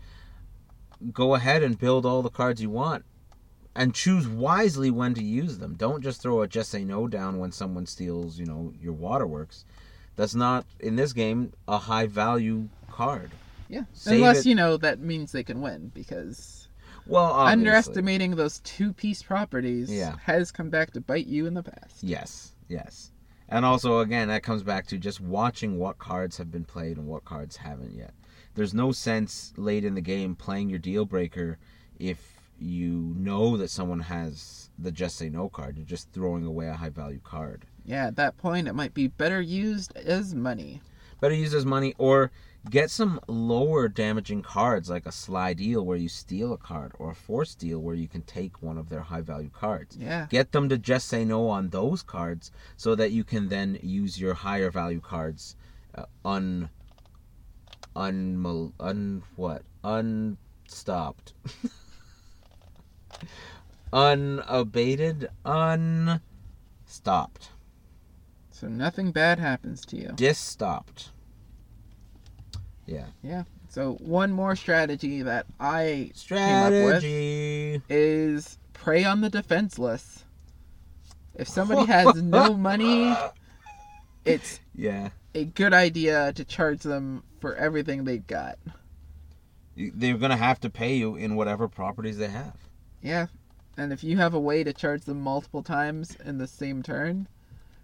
[1.13, 3.05] go ahead and build all the cards you want
[3.75, 5.75] and choose wisely when to use them.
[5.75, 9.65] Don't just throw a just say no down when someone steals, you know, your waterworks.
[10.15, 13.31] That's not in this game a high value card.
[13.67, 16.67] Yeah, Save unless it- you know that means they can win because
[17.07, 17.51] Well, obviously.
[17.69, 20.15] underestimating those two piece properties Yeah.
[20.23, 22.01] has come back to bite you in the past.
[22.03, 23.11] Yes, yes.
[23.49, 27.05] And also, again, that comes back to just watching what cards have been played and
[27.07, 28.13] what cards haven't yet.
[28.55, 31.57] There's no sense late in the game playing your deal breaker
[31.99, 35.77] if you know that someone has the just say no card.
[35.77, 37.65] You're just throwing away a high value card.
[37.83, 40.81] Yeah, at that point, it might be better used as money.
[41.19, 42.31] Better use as money or
[42.69, 47.11] get some lower damaging cards like a sly deal where you steal a card or
[47.11, 49.97] a force deal where you can take one of their high value cards.
[49.97, 53.77] Yeah, Get them to just say no on those cards so that you can then
[53.83, 55.55] use your higher value cards
[55.93, 56.69] uh, un
[57.95, 61.33] un un what unstopped
[63.93, 67.49] unabated unstopped
[68.51, 70.09] so nothing bad happens to you.
[70.15, 71.09] disstopped
[72.85, 73.43] yeah Yeah.
[73.69, 77.03] So one more strategy that I came up with
[77.89, 80.23] is prey on the defenseless.
[81.33, 83.13] If somebody has no money,
[84.25, 88.57] it's yeah a good idea to charge them for everything they've got.
[89.75, 92.55] They're gonna have to pay you in whatever properties they have
[93.01, 93.27] Yeah.
[93.77, 97.27] And if you have a way to charge them multiple times in the same turn,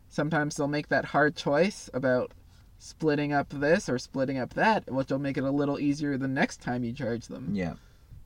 [0.08, 2.32] sometimes they'll make that hard choice about
[2.80, 6.30] splitting up this or splitting up that, which will make it a little easier the
[6.30, 7.50] next time you charge them.
[7.52, 7.74] yeah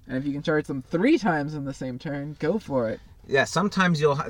[0.08, 3.00] And if you can charge them three times in the same turn, go for it.
[3.28, 4.22] Yeah, sometimes you'll,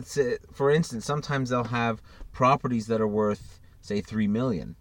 [0.53, 4.75] for instance, sometimes they'll have properties that are worth, say, three million.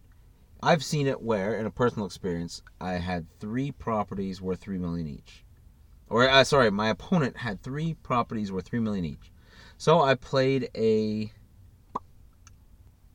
[0.63, 5.07] I've seen it where, in a personal experience, I had three properties worth three million
[5.07, 5.45] each.
[6.09, 9.31] Or, uh, sorry, my opponent had three properties worth three million each.
[9.77, 11.33] So I played a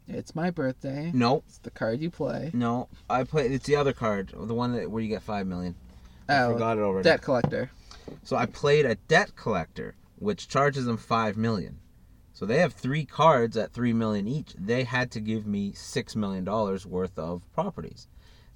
[0.07, 1.11] It's my birthday.
[1.13, 2.51] no, It's the card you play.
[2.53, 2.87] no.
[3.09, 5.75] I played it's the other card, the one that where you get five million.
[6.27, 7.03] I Oh, forgot it already.
[7.03, 7.71] debt collector.
[8.23, 11.79] So I played a debt collector, which charges them five million.
[12.39, 14.53] So they have three cards at three million each.
[14.57, 18.07] They had to give me six million dollars worth of properties.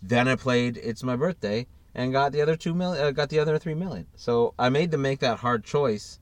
[0.02, 3.06] Then I played It's My Birthday and got the other two million.
[3.06, 4.08] Uh, got the other three million.
[4.16, 6.18] So I made them make that hard choice,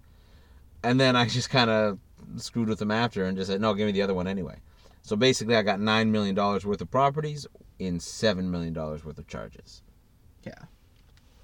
[0.82, 2.00] and then I just kind of
[2.38, 4.58] screwed with them after and just said, "No, give me the other one anyway."
[5.04, 7.46] So basically, I got nine million dollars worth of properties
[7.78, 9.84] in seven million dollars worth of charges.
[10.44, 10.64] Yeah.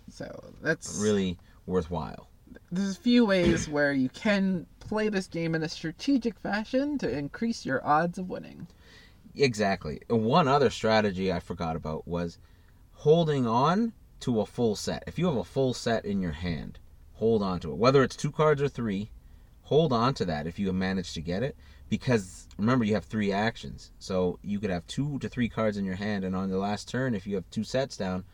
[0.10, 1.38] So that's Really
[1.68, 2.28] worthwhile.
[2.72, 7.10] There's a few ways where you can play this game in a strategic fashion to
[7.10, 8.68] increase your odds of winning.
[9.36, 10.02] Exactly.
[10.10, 12.38] One other strategy I forgot about was
[12.94, 15.04] holding on to a full set.
[15.08, 16.80] If you have a full set in your hand,
[17.14, 17.78] hold on to it.
[17.78, 19.12] Whether it's two cards or three,
[19.64, 21.56] hold on to that if you have managed to get it
[21.90, 25.86] because remember you have three actions, so you could have two to three cards in
[25.86, 28.26] your hand, and on the last turn, if you have two sets down,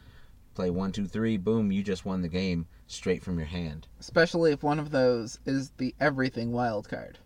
[0.56, 3.88] play one, two, three, boom, you just won the game straight from your hand.
[4.00, 7.20] Especially if one of those is the everything wild card.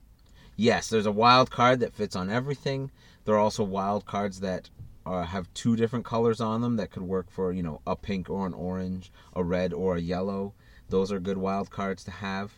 [0.56, 2.92] Yes, there's a wild card that fits on everything.
[3.26, 4.70] There are also wild cards that
[5.06, 8.30] uh, have two different colors on them that could work for you know a pink
[8.30, 10.54] or an orange, a red or a yellow.
[10.90, 12.58] Those are good wild cards to have.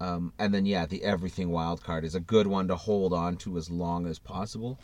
[0.00, 3.36] Um, and then yeah, the everything wild card is a good one to hold on
[3.38, 4.78] to as long as possible,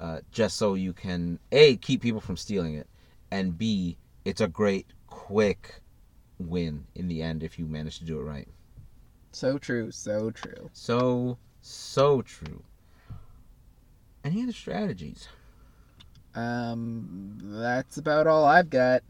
[0.00, 2.88] uh, just so you can a keep people from stealing it,
[3.30, 5.81] and b it's a great quick
[6.48, 8.48] win in the end if you manage to do it right.
[9.32, 10.70] So true, so true.
[10.72, 12.62] So so true.
[14.24, 15.28] Any other strategies?
[16.34, 19.02] Um, that's about all I've got.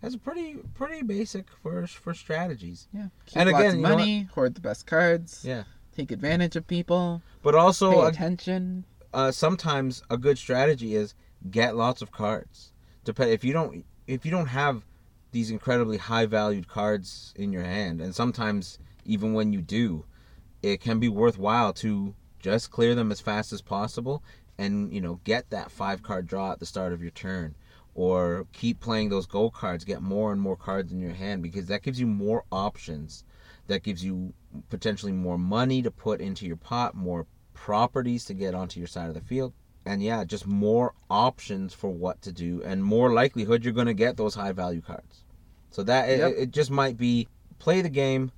[0.00, 2.88] That's pretty pretty basic for for strategies.
[2.92, 3.08] Yeah.
[3.26, 5.64] Keep And lots again, of money, hoard the best cards, Yeah,
[5.94, 8.84] take advantage of people, but also pay attention.
[9.12, 11.14] uh, sometimes a good strategy is
[11.50, 12.72] get lots of cards.
[13.04, 14.84] Depend if you don't if you don't have
[15.32, 20.04] these incredibly high valued cards in your hand, and sometimes even when you do,
[20.62, 24.22] it can be worthwhile to just clear them as fast as possible,
[24.58, 27.54] and you know get that five card draw at the start of your turn,
[27.94, 31.66] or keep playing those gold cards, get more and more cards in your hand because
[31.66, 33.24] that gives you more options.
[33.66, 34.32] That gives you
[34.68, 39.08] potentially more money to put into your pot, more properties to get onto your side
[39.08, 39.52] of the field.
[39.86, 43.94] And yeah, just more options for what to do and more likelihood you're going to
[43.94, 45.24] get those high value cards.
[45.70, 46.32] So that it- Yep.
[46.32, 47.28] it, it just might be
[47.58, 48.30] play the game,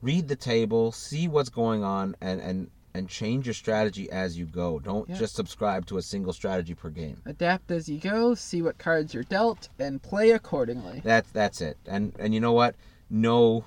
[0.00, 4.46] read the table, see what's going on and and and change your strategy as you
[4.46, 4.78] go.
[4.80, 5.16] Don't Yeah.
[5.16, 7.20] just subscribe to a single strategy per game.
[7.26, 11.00] Adapt as you go, see what cards you're dealt, and play accordingly.
[11.04, 11.76] That's that's it.
[11.86, 12.76] And and you know what?
[13.10, 13.64] Know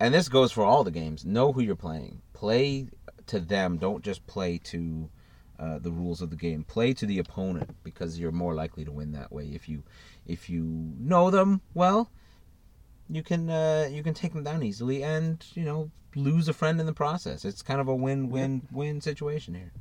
[0.00, 1.24] and this goes for all the games.
[1.24, 2.22] Know who you're playing.
[2.32, 2.88] Play
[3.26, 3.78] to them.
[3.78, 5.10] Don't just play to
[5.58, 6.64] uh, the rules of the game.
[6.64, 9.82] Play to the opponent because you're more likely to win that way if you
[10.26, 10.62] if you
[10.98, 12.10] know them well.
[13.10, 16.80] You can uh, you can take them down easily and you know lose a friend
[16.80, 17.44] in the process.
[17.44, 19.72] It's kind of a win win win situation here.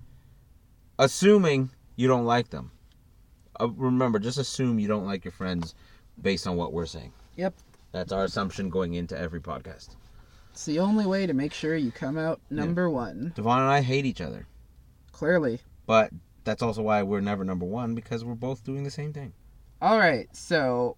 [0.99, 2.71] Assuming you don't like them.
[3.59, 5.75] Uh, remember, just assume you don't like your friends
[6.21, 7.13] based on what we're saying.
[7.36, 7.55] Yep.
[7.91, 9.95] That's our assumption going into every podcast.
[10.51, 13.32] It's the only way to make sure you come out number one.
[13.36, 14.47] Devon and I hate each other,
[15.18, 15.59] Clearly.
[15.88, 16.11] but
[16.43, 19.34] that's also why we're never number one because we're both doing the same thing.
[19.82, 20.95] All right, so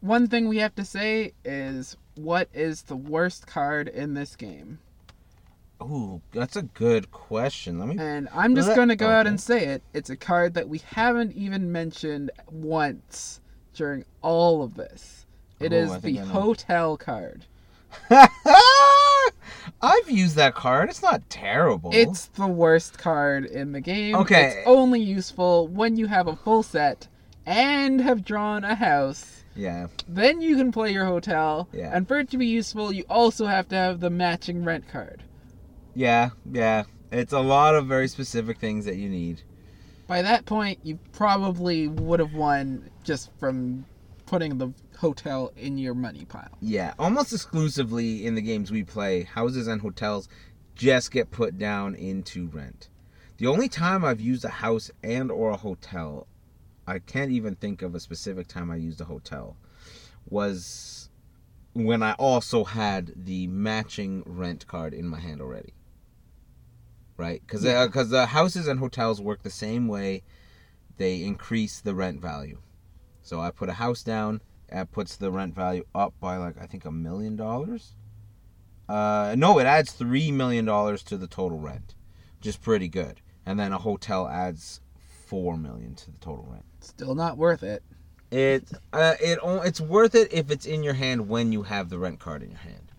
[0.00, 4.78] one thing we have to say is what is the worst card in this game?
[5.82, 7.78] Ooh, that's a good question.
[7.78, 7.96] Let me.
[7.98, 9.82] And I'm just going to go out and say it.
[9.92, 13.40] It's a card that we haven't even mentioned once
[13.74, 15.26] during all of this.
[15.60, 16.28] It Oh, is the think I know.
[16.28, 17.44] hotel card.
[19.82, 20.88] I've used that card.
[20.88, 21.90] It's not terrible.
[21.92, 24.14] It's the worst card in the game.
[24.16, 24.46] Okay.
[24.58, 27.08] It's only useful when you have a full set
[27.44, 29.44] and have drawn a house.
[29.54, 31.68] yeah, Then you can play your hotel.
[31.72, 31.90] Yeah.
[31.94, 35.22] And for it to be useful, you also have to have the matching rent card.
[35.94, 36.84] yeah, yeah.
[37.12, 39.42] It's a lot of very specific things that you need.
[40.08, 43.84] By that point, you probably would have won just from
[44.26, 46.56] putting the hotel in your money pile.
[46.60, 50.28] Yeah, almost exclusively in the games we play, houses and hotels
[50.74, 52.88] just get put down into rent.
[53.38, 56.26] The only time I've used a house and or a hotel,
[56.86, 59.56] I can't even think of a specific time I used a hotel,
[60.28, 61.10] was
[61.72, 65.74] when I also had the matching rent card in my hand already.
[67.16, 67.42] Right?
[67.46, 67.86] Because uh, Yeah.
[67.86, 70.22] because the uh, houses and hotels work the same way.
[70.96, 72.60] They increase the rent value.
[73.22, 76.66] So I put a house down, that puts the rent value up by like I
[76.66, 77.94] think a million dollars.
[78.88, 81.94] Uh, no, it adds three million dollars to the total rent,
[82.38, 83.20] which is pretty good.
[83.46, 84.80] And then a hotel adds
[85.26, 86.64] four million to the total rent.
[86.80, 87.82] Still not worth it.
[88.30, 91.98] It uh, it it's worth it if it's in your hand when you have the
[91.98, 92.90] rent card in your hand,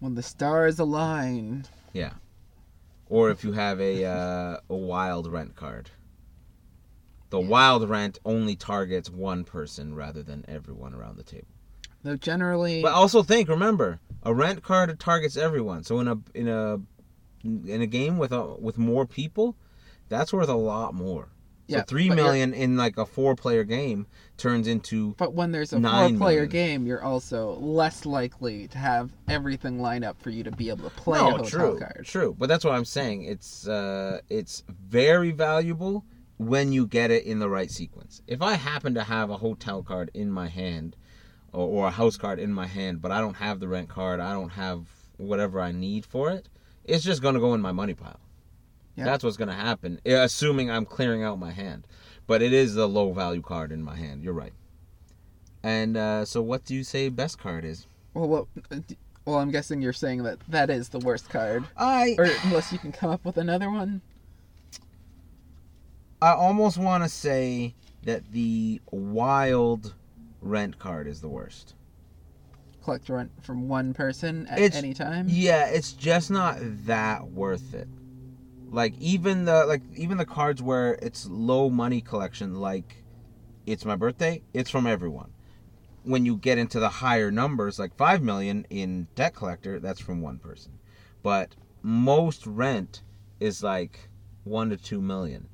[0.00, 1.64] When the stars align.
[1.92, 2.12] Yeah.
[3.08, 5.90] Or if you have a uh, a wild rent card.
[7.30, 11.48] The wild rent only targets one person rather than everyone around the table.
[12.02, 15.82] Though generally, But also think, remember, a rent card targets everyone.
[15.82, 16.80] So in a in a
[17.42, 19.56] in a game with a with more people,
[20.08, 21.28] that's worth a lot more.
[21.68, 24.06] Yeah, so three but in like a four player game
[24.36, 26.48] turns into but when there's a four-player million.
[26.48, 30.88] game, you're also less likely to have everything line up for you to be able
[30.88, 32.04] to play a no hotel true card.
[32.04, 32.36] true.
[32.38, 33.24] But that's what I'm saying.
[33.24, 36.04] It's uh it's very valuable
[36.38, 38.22] when you get it in the right sequence.
[38.26, 40.96] If I happen to have a hotel card in my hand
[41.52, 44.20] or, or a house card in my hand, but I don't have the rent card,
[44.20, 46.48] I don't have whatever I need for it,
[46.84, 48.20] it's just gonna go in my money pile.
[48.96, 49.04] Yeah.
[49.04, 51.86] That's what's gonna happen, eh, assuming I'm clearing out my hand.
[52.26, 54.22] But it is a low value card in my hand.
[54.22, 54.52] You're right.
[55.62, 57.86] And uh, so, what do you say best card is?
[58.14, 58.46] Well, what?
[59.24, 62.78] Well, I'm guessing you're saying that that is the worst card, I or unless you
[62.78, 64.00] can come up with another one.
[66.20, 69.94] I almost want to say that the wild
[70.40, 71.74] rent card is the worst.
[72.82, 75.26] Collect rent from one person at It's- any time.
[75.28, 76.56] Yeah, it's just not
[76.86, 77.88] that worth it.
[78.70, 83.04] Like even the like even the cards where it's low money collection like
[83.66, 85.32] it's my birthday, it's from everyone.
[86.04, 90.20] When you get into the higher numbers like 5 million in debt collector, that's from
[90.20, 90.78] one person.
[91.22, 93.02] But most rent
[93.40, 94.08] is like
[94.44, 95.48] 1 to 2 million.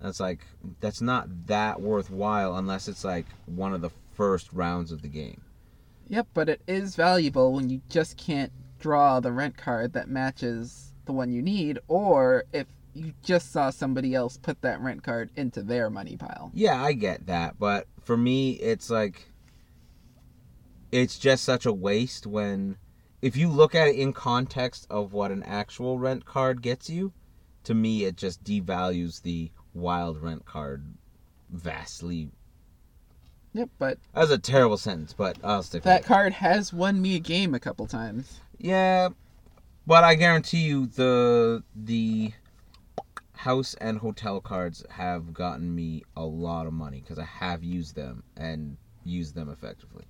[0.00, 0.40] That's like
[0.80, 5.42] that's not that worthwhile unless it's like one of the first rounds of the game.
[6.08, 10.92] Yep, but it is valuable when you just can't draw the rent card that matches
[11.06, 15.30] the one you need, or if you just saw somebody else put that rent card
[15.36, 16.50] into their money pile.
[16.54, 19.30] Yeah, I get that, but for me, it's like
[20.92, 22.76] it's just such a waste when
[23.20, 27.12] if you look at it in context of what an actual rent card gets you,
[27.64, 30.84] to me it just devalues the wild rent card
[31.50, 32.30] vastly.
[33.52, 37.16] Yep, but That was a terrible sentence, but I'll stick that card has won me
[37.16, 38.40] a game a couple times.
[38.58, 39.10] Yeah,
[39.86, 42.32] but I guarantee you the the
[43.32, 47.94] house and hotel cards have gotten me a lot of money because I have used
[47.94, 50.04] them and used them effectively.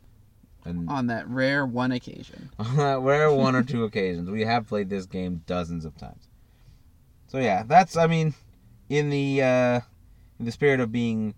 [0.64, 2.50] And On that rare one occasion.
[2.58, 6.28] on that rare one or two occasions, we have played this game dozens of times.
[7.28, 8.34] So yeah, that's I mean,
[8.88, 9.80] in the uh,
[10.38, 11.34] in the spirit of being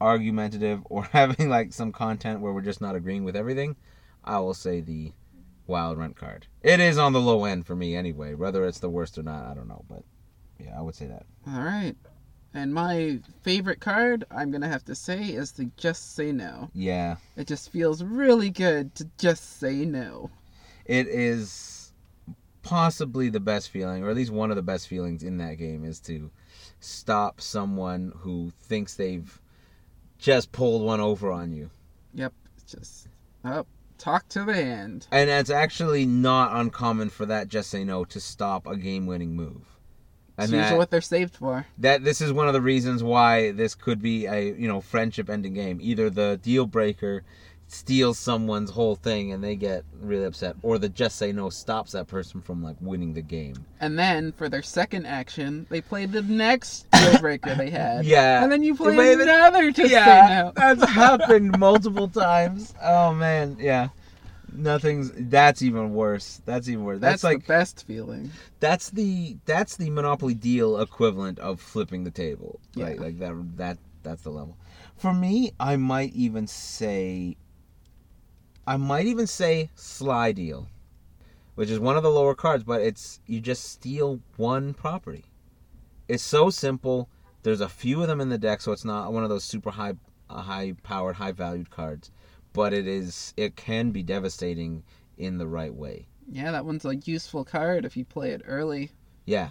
[0.00, 3.76] argumentative or having like some content where we're just not agreeing with everything,
[4.24, 5.12] I will say the
[5.66, 6.46] wild rent card.
[6.62, 8.34] It is on the low end for me anyway.
[8.34, 10.02] Whether it's the worst or not, I don't know, but
[10.58, 11.24] yeah, I would say that.
[11.46, 11.94] All right.
[12.54, 16.68] And my favorite card, I'm going to have to say, is the Just Say No.
[16.74, 20.28] Yeah, It just feels really good to just say no.
[20.84, 21.94] it is
[22.62, 25.82] possibly the best feeling, or at least one of the best feelings in that game,
[25.84, 26.30] is to
[26.84, 29.40] stop someone who thinks they've
[30.18, 31.70] just pulled one over on you.
[32.14, 32.32] Yep.
[32.56, 33.08] It's just,
[33.44, 33.66] oh,
[33.98, 35.06] talk to the hand.
[35.10, 39.34] And it's actually not uncommon for that just say no to stop a game winning
[39.34, 39.66] move.
[40.38, 41.66] It's And usually that, what they're saved for.
[41.78, 45.28] that this is one of the reasons why this could be a you know friendship
[45.28, 45.78] ending game.
[45.82, 47.22] Either the deal breaker
[47.72, 51.92] steals someone's whole thing and they get really upset, or the just say no stops
[51.92, 53.54] that person from like winning the game.
[53.80, 58.04] And then for their second action, they play the next deal breaker they had.
[58.04, 58.42] Yeah.
[58.42, 59.96] And then you play play the- another just say
[60.28, 60.52] no.
[60.54, 62.74] that's happened multiple times.
[62.82, 63.88] Oh man, yeah.
[64.54, 65.10] Nothing's.
[65.16, 66.42] That's even worse.
[66.44, 67.00] That's even worse.
[67.00, 68.30] That's, That's, like the best feeling.
[68.60, 72.60] that's the that's the Monopoly deal equivalent of flipping the table.
[72.74, 72.92] Yeah.
[72.98, 74.58] like that that that's the level.
[74.96, 77.36] For me, I might even say
[78.66, 80.68] I might even say Sly Deal,
[81.56, 85.24] which is one of the lower cards, but it's you just steal one property.
[86.08, 87.08] It's so simple.
[87.42, 89.70] There's a few of them in the deck, so it's not one of those super
[89.70, 89.94] high
[90.30, 92.12] uh, high powered, high valued cards,
[92.52, 94.84] but it is it can be devastating
[95.18, 96.06] in the right way.
[96.30, 98.92] Yeah, that one's a useful card if you play it early.
[99.26, 99.50] Yeah,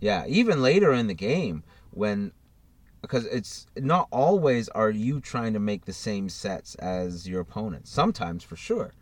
[0.00, 0.26] yeah.
[0.28, 2.30] Even later in the game, when
[3.04, 7.86] because it's not always are you trying to make the same sets as your opponent.
[7.86, 8.92] Sometimes, for sure.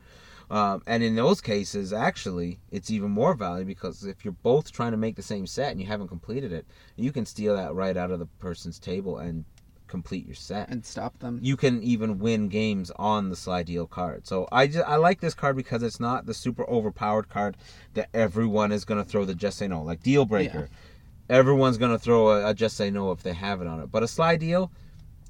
[0.51, 4.91] Um, and in those cases, actually, it's even more valuable because if you're both trying
[4.91, 7.97] to make the same set and you haven't completed it, you can steal that right
[7.97, 9.47] out of the person's table and
[9.87, 11.39] complete your set and stop them.
[11.43, 14.27] you can even win games on the sly deal card.
[14.27, 17.59] So I, just, I like this card because it's not the super overpowered card
[17.93, 20.71] that everyone is going to throw the just say no like deal breaker.
[21.29, 23.91] Everyone's going to throw a, a just say no if they have it on it.
[23.91, 24.71] But a sly deal,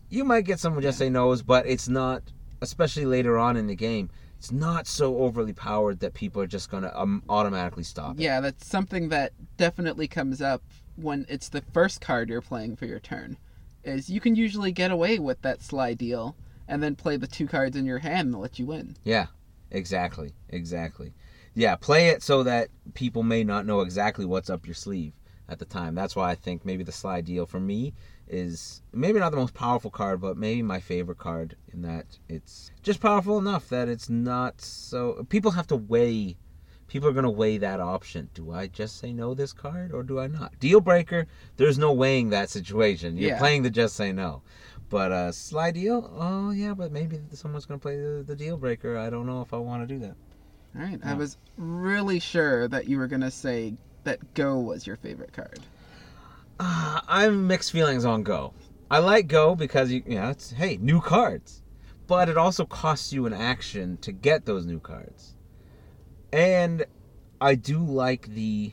[0.09, 2.23] you might get some just say no's, but it's not
[2.61, 4.11] especially later on in the game.
[4.39, 8.23] It's not so overly powered that people are just going to um, automatically stop it.
[8.23, 10.63] Yeah, that's something that definitely comes up
[10.97, 13.37] when it's the first card you're playing for your turn.
[13.85, 16.37] Is you can usually get away with that sly deal
[16.69, 18.97] and then play the two cards in your hand and let you win.
[19.05, 19.27] Yeah,
[19.71, 21.13] exactly, exactly.
[21.55, 25.13] Yeah, play it so that people may not know exactly what's up your sleeve
[25.53, 25.95] at the time.
[25.95, 27.93] That's why I think maybe the Sly deal for me
[28.27, 32.71] is maybe not the most powerful card, but maybe my favorite card in that it's
[32.83, 35.25] just powerful enough that it's not so.
[35.29, 36.37] People have to weigh.
[36.89, 38.29] People are going to weigh that option.
[38.35, 40.59] Do I just say no this card or do I not?
[40.59, 41.27] Deal breaker,
[41.57, 43.17] there's no weighing that situation.
[43.17, 43.39] You're Yeah.
[43.39, 44.43] playing the just say no.
[44.91, 48.59] But uh, sly deal, oh yeah, but maybe someone's going to play the, the deal
[48.59, 48.99] breaker.
[48.99, 50.17] I don't know if I want to do that.
[50.75, 53.75] All right, I was really sure that you were gonna say
[54.05, 55.61] that Go was your favorite card.
[56.59, 58.53] Uh, I'm mixed feelings on Go.
[58.91, 61.63] I like Go because you, you know, it's hey, new cards.
[62.07, 65.35] But it also costs you an action to get those new cards.
[66.33, 66.85] And
[67.41, 68.73] I do like the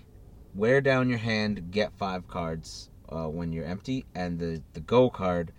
[0.55, 5.09] wear down your hand, get five cards uh, when you're empty, and the, the Go
[5.09, 5.51] card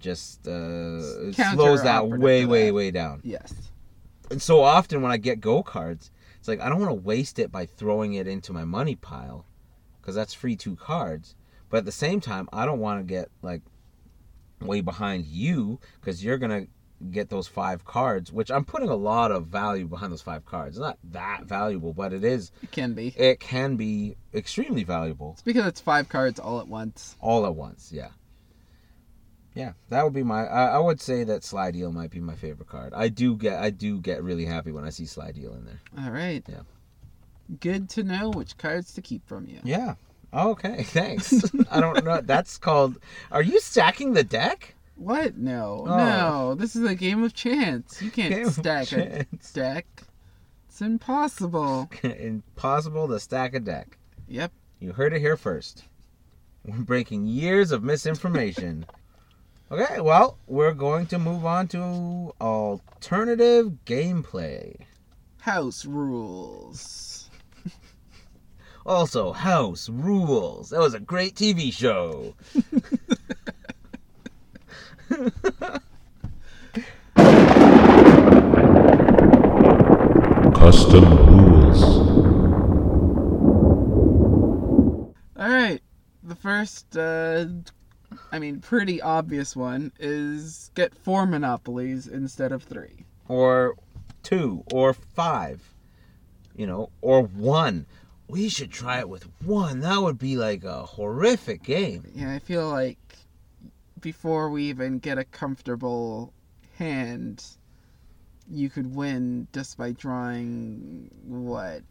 [0.00, 3.20] just uh, slows that way, way, way down.
[3.24, 3.52] Yes.
[4.30, 6.10] And so often when I get Go cards,
[6.48, 9.46] it's like I don't want to waste it by throwing it into my money pile
[10.00, 11.34] because that's free two cards.
[11.70, 13.62] But at the same time, I don't want to get like
[14.60, 16.66] way behind you because you're gonna
[17.10, 20.76] get those five cards, which I'm putting a lot of value behind those five cards.
[20.76, 22.50] It's not that valuable, but it is.
[22.62, 23.08] It can be.
[23.16, 27.16] It can be extremely valuable It's because it's five cards all at once.
[27.20, 27.90] all at once.
[27.92, 28.08] Yeah.
[29.58, 30.46] Yeah, that would be my.
[30.46, 32.94] I, I would say that Sly Deal might be my favorite card.
[32.94, 33.58] I do get.
[33.60, 35.80] I do get really happy when I see Sly Deal in there.
[35.98, 36.44] All right.
[36.48, 36.60] Yeah.
[37.58, 39.58] Good to know which cards to keep from you.
[39.64, 39.96] Yeah.
[40.32, 40.82] Okay.
[40.84, 41.34] Thanks.
[41.72, 42.20] I don't know.
[42.24, 42.98] That's called.
[43.32, 44.76] Are you stacking the deck?
[44.94, 45.36] What?
[45.36, 45.96] No, Oh.
[45.96, 46.54] no.
[46.54, 48.00] This is a game of chance.
[48.00, 49.86] You can't Game stack a deck.
[50.68, 51.90] It's impossible.
[52.04, 53.98] Impossible to stack a deck.
[54.28, 54.52] Yep.
[54.78, 55.82] You heard it here first.
[56.64, 58.86] We're breaking years of misinformation.
[59.70, 60.00] Okay.
[60.00, 64.76] Well, we're going to move on to alternative gameplay.
[65.40, 67.18] House rules.
[68.88, 70.70] Also, House Rules.
[70.70, 72.34] That was a great TV show.
[80.54, 81.82] Custom rules.
[85.36, 85.80] All right.
[86.22, 87.44] The first, uh,
[88.30, 93.04] I mean, pretty obvious one is get four monopolies instead of three.
[93.28, 93.74] or
[94.22, 95.74] two or five
[96.58, 97.86] you know or one.
[98.28, 99.80] We should try it with one.
[99.80, 102.04] That would be like a horrific game.
[102.14, 102.98] Yeah, I feel like
[104.02, 106.34] before we even get a comfortable
[106.76, 107.42] hand,
[108.50, 111.82] you could win just by drawing what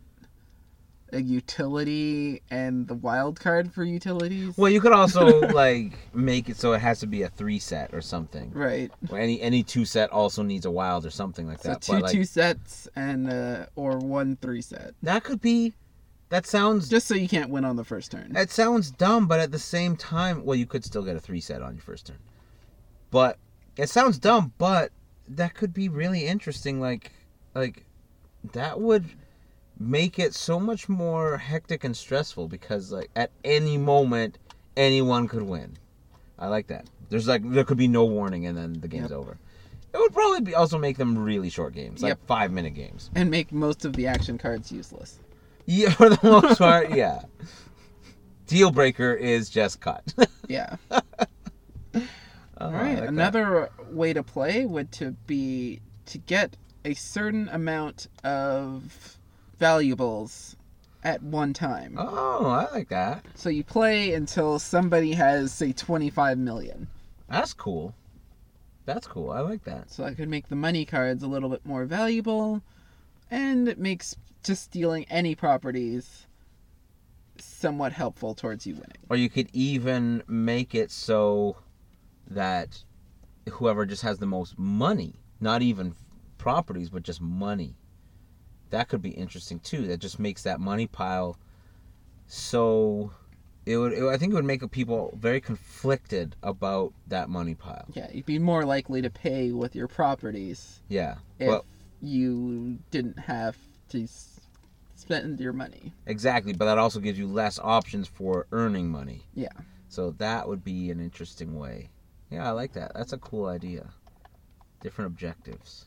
[1.13, 4.57] a utility and the wild card for utilities.
[4.57, 7.93] well you could also like make it so it has to be a three set
[7.93, 8.91] or something Right.
[9.09, 11.93] or any any two set also needs a wild or something like So that two
[11.93, 15.73] but like two sets and uh, or one three set, that could be
[16.29, 18.33] that sounds just so you can't win on the first turn.
[18.35, 21.39] It sounds dumb, but at the same time, well, you could still get a three
[21.39, 22.17] set on your first turn.
[23.11, 23.37] But
[23.77, 24.91] it sounds dumb, but
[25.29, 26.81] that could be really interesting.
[26.81, 27.13] Like,
[27.55, 27.85] like
[28.51, 29.05] that would
[29.79, 34.37] make it so much more hectic and stressful because, like, at any moment,
[34.75, 35.77] anyone could win.
[36.39, 36.85] I like that.
[37.09, 39.19] There's like there could be no warning, and then the game's Yep.
[39.19, 39.37] over.
[39.93, 42.19] It would probably be also make them really short games, like Yep.
[42.27, 43.09] five minute games.
[43.15, 45.19] and make most of the action cards useless.
[45.65, 47.21] Yeah, for the most part, yeah.
[48.45, 50.13] Deal breaker is just cut.
[50.49, 50.77] Yeah.
[51.93, 52.01] Oh,
[52.61, 53.03] All right.
[53.03, 56.55] Another way to play would to be to get
[56.85, 59.16] a certain amount of
[59.57, 60.55] valuables
[61.03, 61.95] at one time.
[61.97, 63.25] Oh, I like that.
[63.35, 66.87] So you play until somebody has say 25 million.
[67.29, 67.93] That's cool.
[68.85, 69.31] That's cool.
[69.31, 69.91] I like that.
[69.91, 72.61] So I could make the money cards a little bit more valuable
[73.29, 76.25] and it makes just stealing any properties
[77.39, 78.97] somewhat helpful towards you winning.
[79.09, 81.57] Or you could even make it so
[82.29, 82.83] that
[83.49, 85.95] whoever just has the most money, not even
[86.37, 87.75] properties, but just money,
[88.69, 89.87] that could be interesting too.
[89.87, 91.37] That just makes that money pile
[92.27, 93.11] so.
[93.65, 93.93] It would.
[93.93, 97.85] It, I think it would make people very conflicted about that money pile.
[97.93, 101.15] Yeah, you'd be more likely to pay with your properties Yeah.
[101.37, 101.65] if Well,
[102.01, 103.57] you didn't have
[103.89, 104.07] to
[104.95, 105.91] spend your money.
[106.05, 106.53] exactly.
[106.53, 109.23] But that also gives you less options for earning money.
[109.33, 109.49] Yeah.
[109.89, 111.89] So that would be an interesting way.
[112.29, 112.93] Yeah, I like that.
[112.95, 113.89] That's a cool idea.
[114.81, 115.85] Different objectives.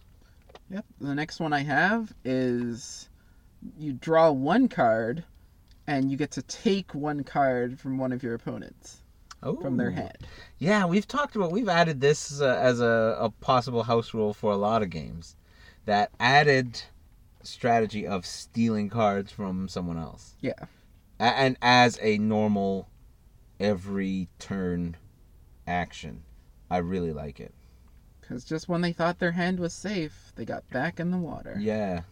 [0.71, 0.85] Yep.
[1.01, 3.09] The next one I have is
[3.79, 5.25] you draw one card
[5.87, 8.99] and you get to take one card from one of your opponents
[9.43, 10.27] Oh, from their hand.
[10.59, 11.51] Yeah, we've talked about.
[11.51, 15.35] We've added this uh, as a, a possible house rule for a lot of games.
[15.87, 16.83] That added
[17.43, 20.37] strategy of stealing cards from someone else.
[20.41, 20.53] Yeah.
[21.19, 22.89] A- and as a normal,
[23.59, 24.97] every turn
[25.67, 26.23] action,
[26.71, 27.55] I really like it.
[28.31, 31.57] Because just when they thought their hand was safe, they got back in the water.
[31.59, 32.03] Yeah,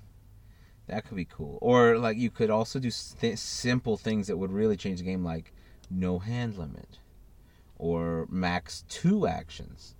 [0.88, 1.60] that could be cool.
[1.62, 5.22] Or like you could also do th- simple things that would really change the game,
[5.22, 5.52] like
[5.88, 6.98] no hand limit,
[7.78, 9.94] or max two actions,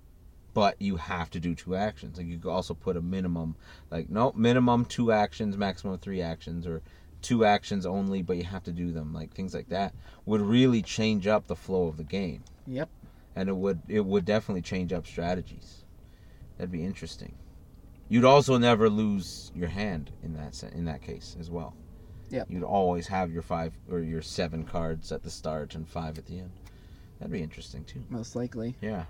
[0.53, 2.17] but you have to do two actions.
[2.17, 3.55] Like you could also put a minimum,
[3.89, 6.81] like no minimum two actions, maximum three actions, or
[7.21, 9.93] two actions only, but you have to do them, like things like that,
[10.25, 12.89] would really change up the flow of the game, Yep.
[13.37, 15.85] and it would it would definitely change up strategies.
[16.59, 17.33] That'd be interesting.
[18.09, 21.73] You'd also never lose your hand in that in that case as well.
[22.31, 22.47] Yep.
[22.49, 26.25] You'd always have your five or your seven cards at the start and five at
[26.25, 26.51] the end.
[27.17, 28.03] That'd be interesting too.
[28.09, 28.75] Most likely.
[28.81, 29.05] Yeah.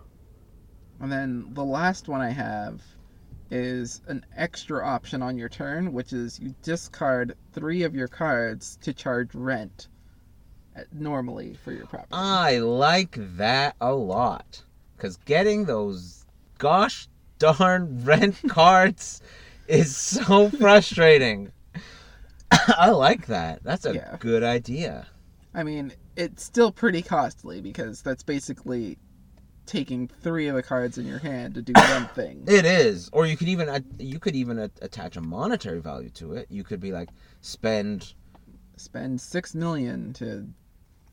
[1.00, 2.84] And then the last one I have
[3.50, 8.78] is an extra option on your turn, which is you discard three of your cards
[8.84, 9.88] to charge rent
[10.78, 12.14] uh, normally for your property.
[12.14, 14.62] I like that a lot.
[14.96, 16.26] Because getting those
[16.60, 17.08] gosh
[17.40, 19.22] darn rent cards
[19.68, 21.52] is so frustrating.
[22.52, 23.64] I like that.
[23.64, 24.18] That's a Yeah.
[24.20, 25.08] good idea.
[25.54, 28.98] I mean, it's still pretty costly because that's basically
[29.66, 32.44] taking three of the cards in your hand to do one thing.
[32.48, 33.10] It is.
[33.14, 36.48] Or you could even you could even attach a monetary value to it.
[36.50, 37.10] You could be like
[37.42, 38.14] spend
[38.78, 40.48] Spend six million to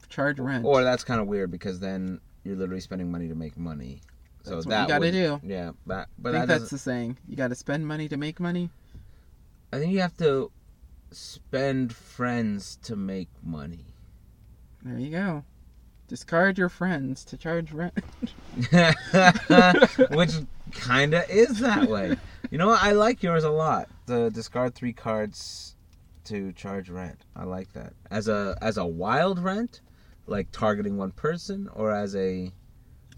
[0.08, 0.64] charge rent.
[0.64, 4.00] or that's kind of weird because then you're literally spending money to make money.
[4.47, 5.40] So That's what that you gotta would- do.
[5.42, 7.18] Yeah, that, but I that think that's the saying.
[7.28, 8.70] You got to spend money to make money.
[9.72, 10.53] I think you have to
[11.11, 13.86] spend friends to make money.
[14.84, 15.42] There you go.
[16.07, 17.99] Discard your friends to charge rent.
[20.12, 20.32] Which
[20.72, 22.16] kind of is that way.
[22.51, 22.82] You know what?
[22.82, 23.88] I like yours a lot.
[24.07, 25.74] The discard three cards
[26.26, 27.24] to charge rent.
[27.34, 27.92] I like that.
[28.12, 29.80] As a as a wild rent,
[30.28, 32.53] like targeting one person, or as a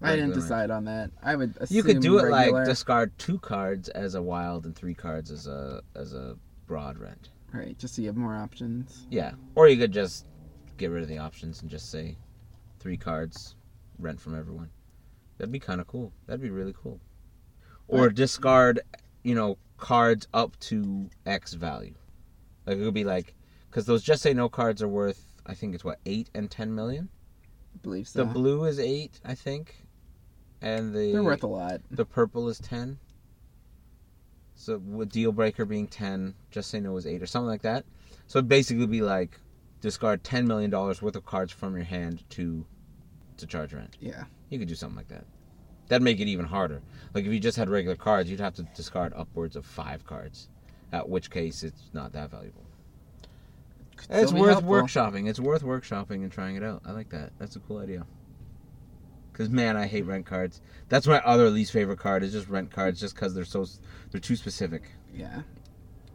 [0.01, 1.11] I didn't decide on that.
[1.23, 2.61] I would assume You could do it regular.
[2.61, 6.37] like discard two cards as a wild and three cards as a as a
[6.67, 7.31] broad rent.
[7.53, 9.07] right, just so you have more options.
[9.11, 9.33] Yeah.
[9.55, 10.27] Or you could just
[10.77, 12.17] get rid of the options and just say
[12.79, 13.57] three cards,
[13.99, 14.71] rent from everyone.
[15.39, 16.13] That'd be kind of cool.
[16.27, 17.01] That'd be really cool.
[17.89, 18.81] Or discard,
[19.23, 21.95] you know, cards up to X value.
[22.67, 23.35] Like it would be like,
[23.71, 26.75] because those just say no cards are worth, I think it's what, 8 and 10
[26.75, 27.09] million?
[27.75, 28.19] I believe so.
[28.21, 29.87] The blue is 8, I think.
[30.61, 31.81] And the They're worth a lot.
[31.91, 32.99] the purple is 10.
[34.55, 37.85] So with deal breaker being 10, just say no was 8 or something like that.
[38.27, 39.39] So it'd basically be like
[39.81, 42.67] discard 10 million dollars worth of cards from your hand to
[43.37, 43.97] to charge rent.
[44.01, 44.25] Yeah.
[44.51, 45.25] You could do something like that.
[45.87, 46.83] That'd make it even harder.
[47.15, 50.49] Like if you just had regular cards, you'd have to discard upwards of 5 cards.
[50.93, 52.65] At which case it's not that valuable.
[53.97, 54.71] Could It's worth helpful.
[54.73, 55.29] workshopping.
[55.29, 56.83] It's worth workshopping and trying it out.
[56.85, 57.31] I like that.
[57.39, 58.05] That's a cool idea.
[59.39, 60.61] Cause man, I hate rent cards.
[60.89, 63.65] That's my other least favorite card is just rent cards, just cause they're so
[64.11, 64.83] they're too specific.
[65.15, 65.43] Yeah.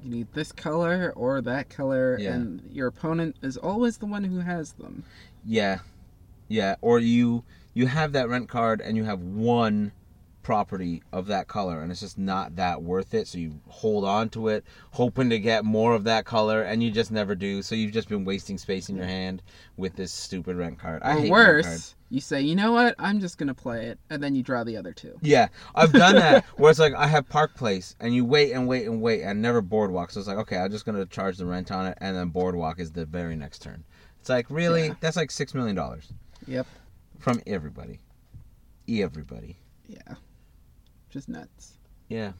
[0.03, 2.34] You need this color or that color, Yeah.
[2.34, 5.05] and your opponent is always the one who has them.
[5.45, 5.80] Yeah,
[6.49, 6.76] yeah.
[6.82, 9.93] Or you you have that rent card and you have one
[10.43, 13.30] property of that color and it's just not that worth it.
[13.30, 16.91] So you hold on to it, hoping to get more of that color, and you
[16.91, 17.61] just never do.
[17.61, 19.41] So you've just been wasting space in your hand
[19.78, 21.01] with this stupid rent card.
[21.03, 21.95] I or hate rent worse, cards.
[22.14, 24.78] You say, you know what, I'm just gonna play it, and then you draw the
[24.78, 25.18] other two.
[25.22, 28.68] Yeah, I've done that where it's like I have Park Place and you wait and
[28.68, 30.11] wait and wait and never Boardwalk.
[30.11, 32.80] So it's like okay, I'm just gonna charge the rent on it and then Boardwalk
[32.80, 33.84] is the very next turn.
[34.20, 34.93] It's like really Yeah.
[34.99, 36.14] that's like six million dollars
[36.47, 36.68] Yep.
[37.18, 37.99] from everybody,
[38.88, 39.57] everybody.
[39.88, 40.16] Yeah.
[41.09, 41.74] Just nuts.
[42.09, 42.34] Yeah,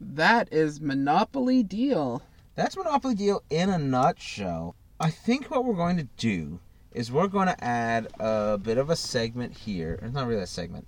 [0.00, 2.22] That is Monopoly Deal.
[2.56, 4.74] that's Monopoly Deal in a nutshell.
[4.98, 6.58] I think what we're going to do
[6.94, 9.98] is we're going to add a bit of a segment here.
[10.02, 10.86] It's not really a segment.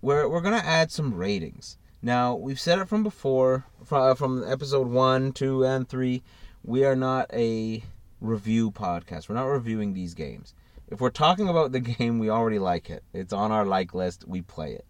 [0.00, 1.76] Where we're going to add some ratings.
[2.02, 6.22] Now, we've said it from before, from, from episode 1, 2, and 3.
[6.64, 7.82] We are not a
[8.20, 9.28] review podcast.
[9.28, 10.54] We're not reviewing these games.
[10.88, 13.02] If we're talking about the game, we already like it.
[13.12, 14.24] It's on our like list.
[14.26, 14.84] We play it.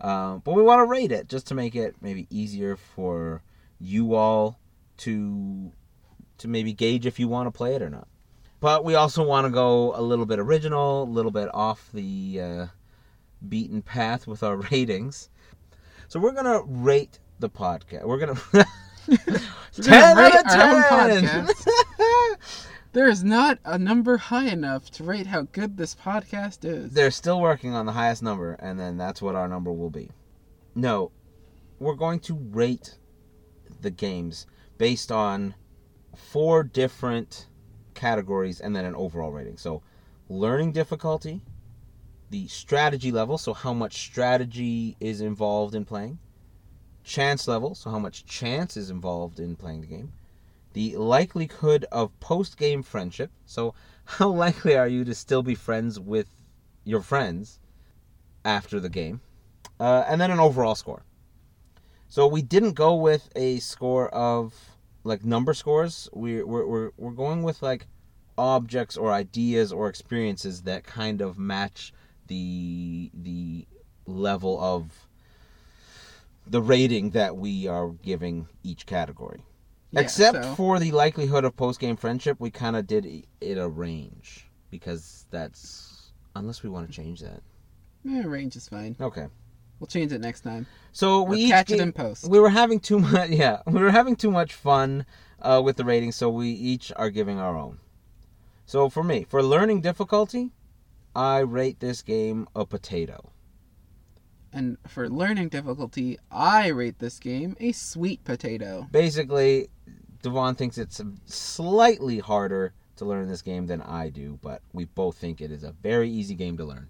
[0.00, 3.42] Um, but we want to rate it just to make it maybe easier for
[3.78, 4.58] you all
[4.98, 5.72] to
[6.38, 8.06] to maybe gauge if you want to play it or not.
[8.60, 12.40] But we also want to go a little bit original, a little bit off the
[12.40, 12.66] uh,
[13.48, 15.28] beaten path with our ratings.
[16.08, 18.04] So we're gonna rate the podcast.
[18.04, 18.40] We're gonna
[19.08, 19.26] We're
[19.82, 21.48] ten gonna rate out of ten.
[22.96, 26.94] There is not a number high enough to rate how good this podcast is.
[26.94, 30.12] They're still working on the highest number, and then that's what our number will be.
[30.74, 31.12] No,
[31.78, 32.96] we're going to rate
[33.82, 34.46] the games
[34.78, 35.54] based on
[36.16, 37.48] four different
[37.96, 39.56] categories and then an overall rating.
[39.56, 39.82] So,
[40.28, 41.40] learning difficulty,
[42.30, 46.18] the strategy level, so how much strategy is involved in playing,
[47.02, 50.12] chance level, so how much chance is involved in playing the game,
[50.72, 53.74] the likelihood of post game friendship, so
[54.04, 56.28] how likely are you to still be friends with
[56.84, 57.58] your friends
[58.44, 59.20] after the game,
[59.80, 61.02] uh, and then an overall score.
[62.08, 64.75] So we didn't go with a score of
[65.06, 66.08] like number scores.
[66.12, 67.86] We we're we're we're going with like
[68.36, 71.92] objects or ideas or experiences that kind of match
[72.26, 73.66] the the
[74.06, 75.06] level of
[76.46, 79.42] the rating that we are giving each category.
[79.92, 83.58] Yeah, Except so- for the likelihood of post game friendship, we kind of did it
[83.58, 87.40] a range because that's unless we want to change that.
[88.04, 88.96] Yeah, range is fine.
[89.00, 89.26] Okay.
[89.78, 90.66] We'll change it next time.
[90.92, 92.28] So Or we each catch it in post.
[92.28, 93.30] We were having too much.
[93.30, 95.04] Yeah, we were having too much fun
[95.40, 97.78] uh, with the ratings, so we each are giving our own.
[98.64, 100.52] So for me, for learning difficulty,
[101.14, 103.32] I rate this game a potato.
[104.52, 108.88] And for learning difficulty, I rate this game a sweet potato.
[108.90, 109.68] Basically,
[110.22, 115.18] Devon thinks it's slightly harder to learn this game than I do, but we both
[115.18, 116.88] think it is a very easy game to learn.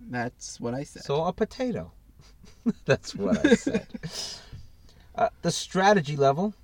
[0.00, 1.04] That's what I said.
[1.04, 1.92] So a potato.
[2.84, 3.86] That's what I said.
[5.14, 6.54] uh, the strategy level,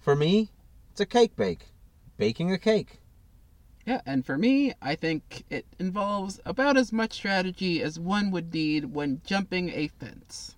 [0.00, 0.50] for me,
[0.90, 1.68] it's a cake bake.
[2.16, 3.00] Baking a cake.
[3.86, 8.52] Yeah, and for me, I think it involves about as much strategy as one would
[8.52, 10.54] need when jumping a fence.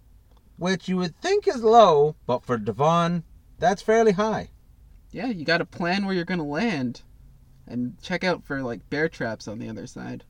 [0.58, 3.24] Which you would think is low, but for Devon,
[3.58, 4.50] that's fairly high.
[5.12, 7.02] Yeah, you gotta plan where you're gonna land.
[7.66, 10.24] And check out for like bear traps on the other side.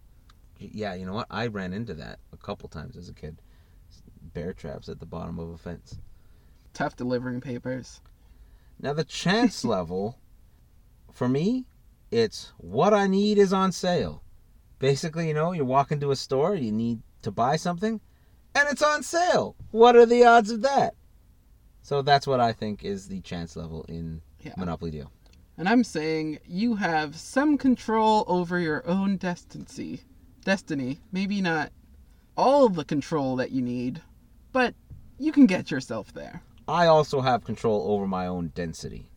[0.59, 1.27] Yeah, you know what?
[1.31, 3.41] I ran into that a couple times as a kid.
[4.35, 5.99] Bear traps at the bottom of a fence.
[6.73, 8.01] Tough delivering papers.
[8.81, 10.19] Now the chance level,
[11.13, 11.67] for me,
[12.11, 14.23] it's what I need is on sale.
[14.79, 18.01] Basically, you know, you walk into a store, you need to buy something,
[18.55, 19.55] and it's on sale.
[19.71, 20.95] What are the odds of that?
[21.83, 24.55] So that's what I think is the chance level in Yeah.
[24.57, 25.11] Monopoly Deal.
[25.57, 30.01] And I'm saying you have some control over your own destiny.
[30.45, 31.01] Destiny.
[31.13, 31.71] Maybe not
[32.37, 34.01] all the control that you need,
[34.53, 34.75] but
[35.19, 36.43] you can get yourself there.
[36.69, 39.09] I also have control over my own density.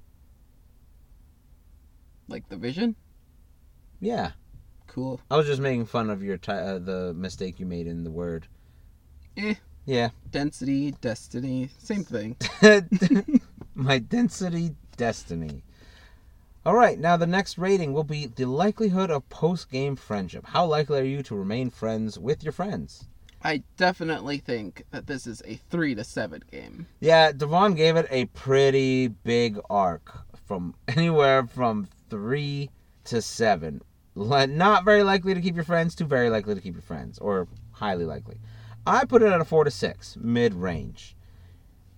[2.27, 2.95] Like the vision?
[3.99, 4.31] Yeah,
[4.95, 5.19] Cool.
[5.29, 8.11] I was just making fun of your ti uh, the mistake you made in the
[8.11, 8.47] word.
[9.35, 9.55] Eh.
[9.85, 10.11] Yeah.
[10.31, 12.37] Density, destiny, same thing.
[13.75, 15.63] My density destiny.
[16.65, 20.45] All right, now the next rating will be the likelihood of post game friendship.
[20.47, 23.09] How likely are you to remain friends with your friends?
[23.45, 26.87] I definitely think that this is a 3 to 7 game.
[26.99, 32.71] Yeah, Devon gave it a pretty big arc from anywhere from three
[33.05, 33.81] to seven.
[34.15, 37.47] Not very likely to keep your friends to very likely to keep your friends, or
[37.71, 38.39] highly likely.
[38.87, 41.15] I put it at a four to six, mid range.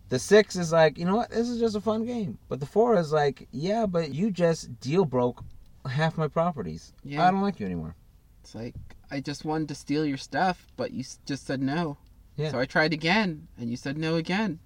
[0.09, 2.39] The six is like, you know what, this is just a fun game.
[2.49, 5.43] But the four is like, yeah, but you just deal broke
[5.89, 6.93] half my properties.
[7.03, 7.27] Yeah.
[7.27, 7.95] I don't like you anymore.
[8.41, 8.75] It's like
[9.09, 11.97] I just wanted to steal your stuff, but you just said no.
[12.35, 12.51] Yeah.
[12.51, 14.59] So I tried again, and you said no again.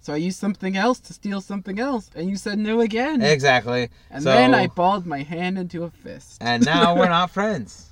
[0.00, 3.22] So I used something else to steal something else, and you said no again.
[3.22, 3.88] Exactly.
[4.10, 6.38] and so- then I balled my hand into a fist.
[6.42, 7.90] and now we're not friends.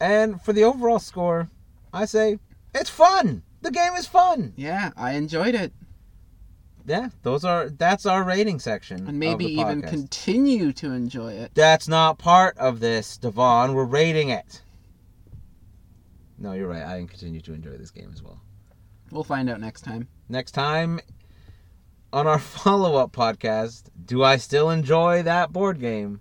[0.00, 1.48] And for the overall score,
[1.92, 2.38] I say
[2.74, 3.42] it's fun.
[3.62, 4.54] The game is fun.
[4.56, 5.72] yeah, I enjoyed it,
[6.86, 9.06] Yeah, those are that's our rating section.
[9.06, 11.50] and maybe even continue to enjoy it.
[11.54, 13.74] That's not part of this, Devon.
[13.74, 14.62] We're rating it.
[16.40, 16.82] No, you're right.
[16.82, 18.40] I continue to enjoy this game as well.
[19.10, 20.08] We'll find out next time.
[20.28, 21.00] Next time
[22.12, 26.20] on our follow-up podcast, do I still enjoy that board game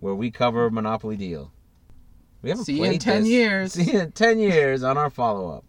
[0.00, 1.52] where we cover Monopoly Deal?
[2.40, 3.30] We haven't See you in 10 this.
[3.30, 3.72] years.
[3.74, 5.64] See you in 10 years on our follow-up.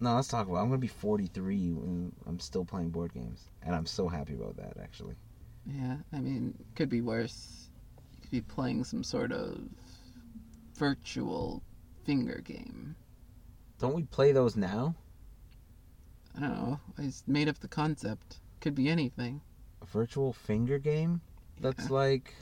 [0.00, 0.58] No, let's talk about.
[0.58, 4.56] I'm gonna be 43 and I'm still playing board games, and I'm so happy about
[4.56, 4.76] that.
[4.80, 5.14] Actually,
[5.66, 7.68] Yeah, I mean, could be worse.
[8.14, 9.58] You could be playing some sort of
[10.76, 11.62] virtual
[12.08, 12.96] finger game.
[13.78, 14.94] don't we play those now?
[16.34, 16.80] I don't know.
[16.96, 18.38] I just made up the concept.
[18.62, 19.42] Could be anything.
[19.82, 21.20] A virtual finger game?
[21.60, 21.92] That's Yeah.
[21.96, 22.34] like.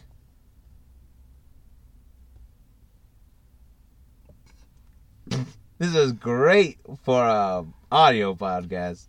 [5.78, 9.06] this is great for a audio podcast.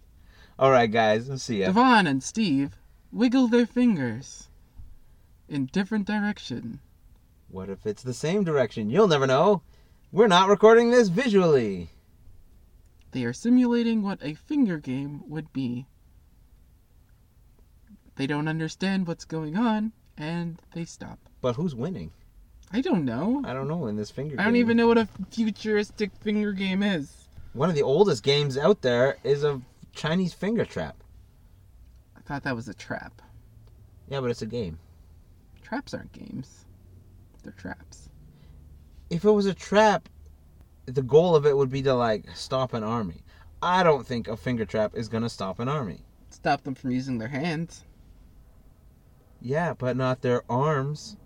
[0.59, 1.67] All right, guys, let's see ya.
[1.67, 2.77] Devon and Steve
[3.11, 4.47] wiggle their fingers
[5.47, 6.79] in different direction.
[7.49, 8.89] What if it's the same direction?
[8.89, 9.61] You'll never know.
[10.11, 11.89] We're not recording this visually.
[13.11, 15.85] They are simulating what a finger game would be.
[18.15, 21.19] They don't understand what's going on, and they stop.
[21.41, 22.11] But who's winning?
[22.71, 23.43] I don't know.
[23.45, 24.39] I don't know in this finger game.
[24.39, 24.61] I don't game.
[24.61, 27.27] even know what a futuristic finger game is.
[27.53, 29.61] One of the oldest games out there is a
[29.93, 31.03] Chinese finger trap.
[32.15, 33.21] I thought that was a trap.
[34.09, 34.79] Yeah, but it's a game.
[35.61, 36.65] Traps aren't games.
[37.43, 38.06] They're traps.
[39.09, 40.09] If it was a trap,
[40.85, 43.23] the goal of it would be to like stop an army.
[43.61, 46.01] I don't think a finger trap is gonna stop an army.
[46.29, 47.83] Stop them from using their hands.
[49.41, 51.17] Yeah, but not their arms.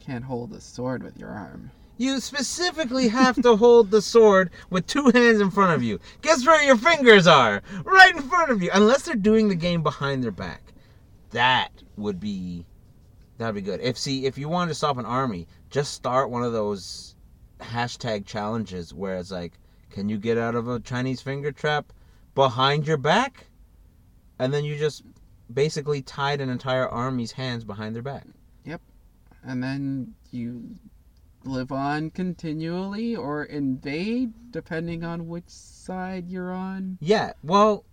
[0.00, 1.70] Can't hold a sword with your arm.
[1.96, 6.00] You specifically have to hold the sword with two hands in front of you.
[6.22, 7.62] Guess where your fingers are?
[7.84, 8.70] Right in front of you.
[8.72, 10.72] Unless they're doing the game behind their back.
[11.30, 12.66] That would be
[13.38, 13.80] that'd be good.
[13.80, 17.16] If see if you wanted to stop an army, just start one of those
[17.58, 19.54] hashtag challenges where it's like,
[19.90, 21.92] can you get out of a Chinese finger trap
[22.34, 23.46] behind your back?
[24.38, 25.02] And then you just
[25.52, 28.26] basically tied an entire army's hands behind their back.
[28.64, 28.82] Yep.
[29.44, 30.76] And then you
[31.44, 36.98] live on continually or invade, depending on which side you're on.
[37.00, 37.84] Yeah, well,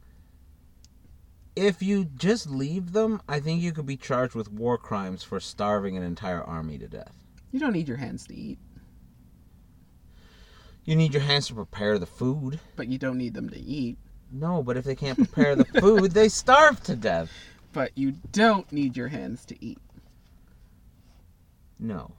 [1.55, 5.39] if you just leave them, I think you could be charged with war crimes for
[5.39, 7.13] starving an entire army to death.
[7.51, 8.59] You don't need your hands to eat,
[10.85, 12.59] You need your hands to prepare the food.
[12.75, 13.97] but you don't need them to eat.
[14.31, 17.31] No, but if they can't prepare the food, they starve to death.
[17.71, 19.77] But you don't need your hands to eat.
[21.77, 22.11] No.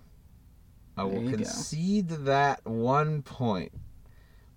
[0.96, 1.36] I will you go.
[1.38, 3.72] concede that one point.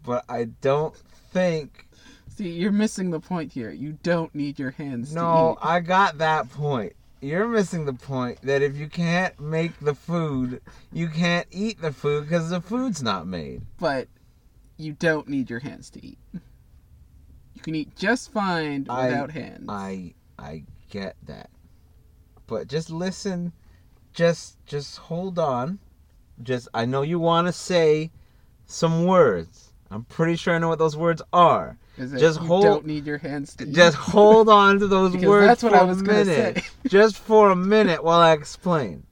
[0.03, 0.95] But I don't
[1.31, 1.87] think.
[2.27, 3.71] See, you're missing the point here.
[3.71, 5.67] You don't need your hands No, to eat.
[5.67, 6.93] I got that point.
[7.23, 10.61] You're missing the point that if you can't make the food,
[10.91, 13.61] you can't eat the food because the food's not made.
[13.79, 14.09] But
[14.75, 16.17] you don't need your hands to eat.
[16.33, 19.67] You can eat just fine I- without hands.
[19.69, 21.49] I I get that.
[22.45, 23.53] But just listen.
[24.11, 25.79] Just just hold on.
[26.41, 28.11] Just I know you want to say
[28.65, 29.71] some words.
[29.89, 31.77] I'm pretty sure I know what those words are.
[31.97, 33.55] Just you hold- don't need your hands?
[33.71, 36.57] Just hold on to those words that's what for I was a minute.
[36.57, 36.63] say.
[36.87, 39.05] just for a minute while I explain.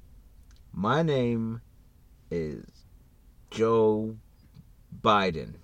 [0.74, 1.62] My name
[2.32, 2.66] is
[3.52, 4.16] Joe
[5.04, 5.56] Biden,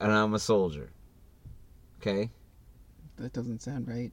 [0.00, 0.90] and I'm a soldier.
[2.00, 2.30] Okay?
[3.16, 4.12] That doesn't sound right.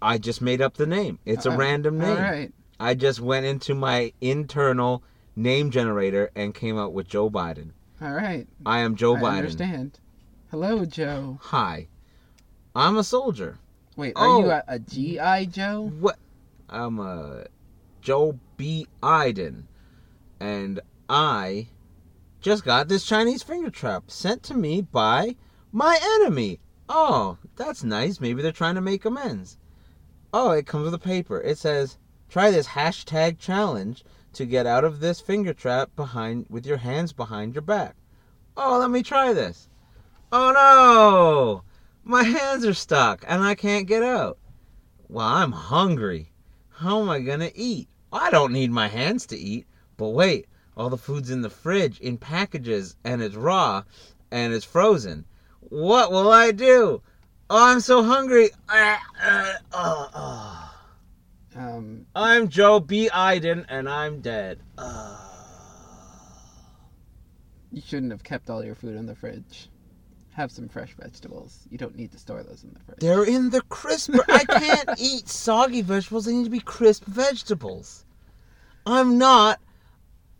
[0.00, 1.18] I just made up the name.
[1.26, 2.16] It's a Uh, random name.
[2.16, 2.52] All right.
[2.80, 5.02] I just went into my internal
[5.36, 7.72] name generator and came up with Joe Biden.
[8.00, 8.46] All right.
[8.64, 9.18] I am Joe Biden.
[9.18, 9.36] I Biden.
[9.38, 9.98] understand.
[10.50, 11.38] Hello, Joe.
[11.42, 11.88] Hi.
[12.74, 13.58] I'm a soldier.
[13.96, 14.50] Wait, are you Oh.
[14.50, 15.82] a, a GI Joe?
[16.00, 16.18] What?
[16.70, 17.44] I'm a
[18.00, 18.86] Joe B.
[19.02, 19.68] Iden.
[20.40, 21.68] And I
[22.40, 25.36] just got this Chinese finger trap sent to me by
[25.70, 26.60] my enemy.
[26.88, 28.18] Oh, that's nice.
[28.18, 29.58] Maybe they're trying to make amends.
[30.32, 31.42] Oh, it comes with a paper.
[31.42, 31.98] It says,
[32.30, 37.12] try this hashtag challenge to get out of this finger trap behind with your hands
[37.12, 37.96] behind your back.
[38.56, 39.68] Oh, let me try this.
[40.30, 41.62] Oh no!
[42.04, 44.38] My hands are stuck and I can't get out.
[45.08, 46.32] Well, I'm hungry.
[46.68, 47.88] How am I gonna eat?
[48.12, 49.66] I don't need my hands to eat.
[49.96, 53.84] But wait, all the food's in the fridge in packages and it's raw
[54.30, 55.24] and it's frozen.
[55.60, 57.00] What will I do?
[57.48, 58.50] Oh, I'm so hungry.
[61.56, 63.08] Um, I'm Joe B.
[63.08, 64.60] Iden and I'm dead.
[67.72, 69.70] You shouldn't have kept all your food in the fridge.
[70.38, 71.66] Have some fresh vegetables.
[71.68, 73.00] You don't need to store those in the fridge.
[73.00, 74.14] They're in the crisp.
[74.28, 76.26] I can't eat soggy vegetables.
[76.26, 78.04] They need to be crisp vegetables.
[78.86, 79.58] I'm not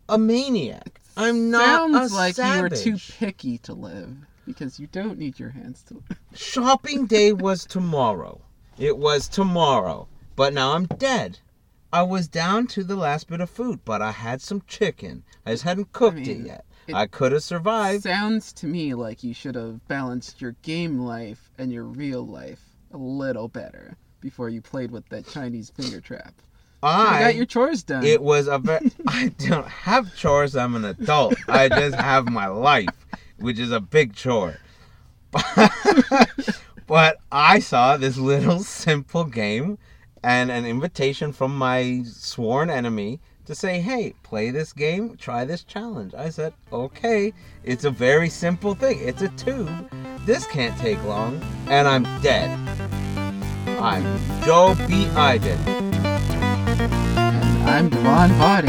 [0.08, 1.00] a maniac.
[1.16, 4.14] I'm not Sounds a like you were too picky to live
[4.46, 6.00] because you don't need your hands to.
[6.32, 8.40] Shopping day was tomorrow.
[8.78, 10.06] It was tomorrow.
[10.36, 11.40] But now I'm dead.
[11.92, 15.24] I was down to the last bit of food, but I had some chicken.
[15.44, 16.64] I just hadn't cooked it mean, yet.
[16.88, 18.04] It- I could have survived.
[18.04, 22.60] Sounds to me like you should have balanced your game life and your real life
[22.92, 26.34] a little better before you played with that Chinese finger trap.
[26.82, 28.04] You I got your chores done.
[28.04, 28.90] It was a very.
[29.08, 30.54] I don't have chores.
[30.54, 31.34] I'm an adult.
[31.48, 32.88] I just have my life,
[33.38, 34.58] which is a big chore.
[36.86, 39.78] but I saw this little simple game
[40.22, 45.64] and an invitation from my sworn enemy to say, hey, play this game, try this
[45.64, 46.12] challenge.
[46.12, 47.32] I said, okay.
[47.64, 48.98] It's a very simple thing.
[49.00, 49.90] It's a tube.
[50.26, 51.40] This can't take long.
[51.66, 52.50] And I'm dead.
[53.80, 54.04] I'm
[54.44, 55.06] Joe B.
[55.16, 55.58] Iden.
[57.16, 58.68] and I'm Devon Body.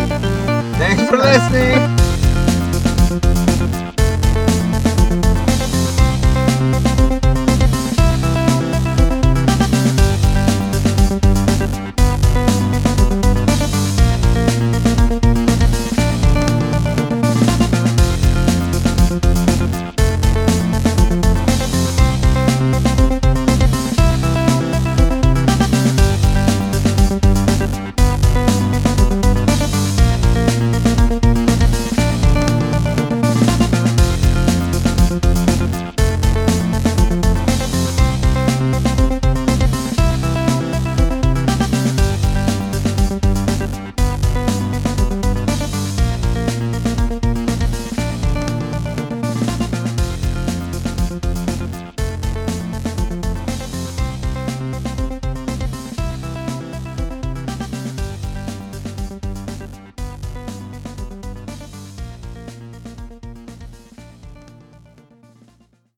[0.78, 1.98] Thanks for listening.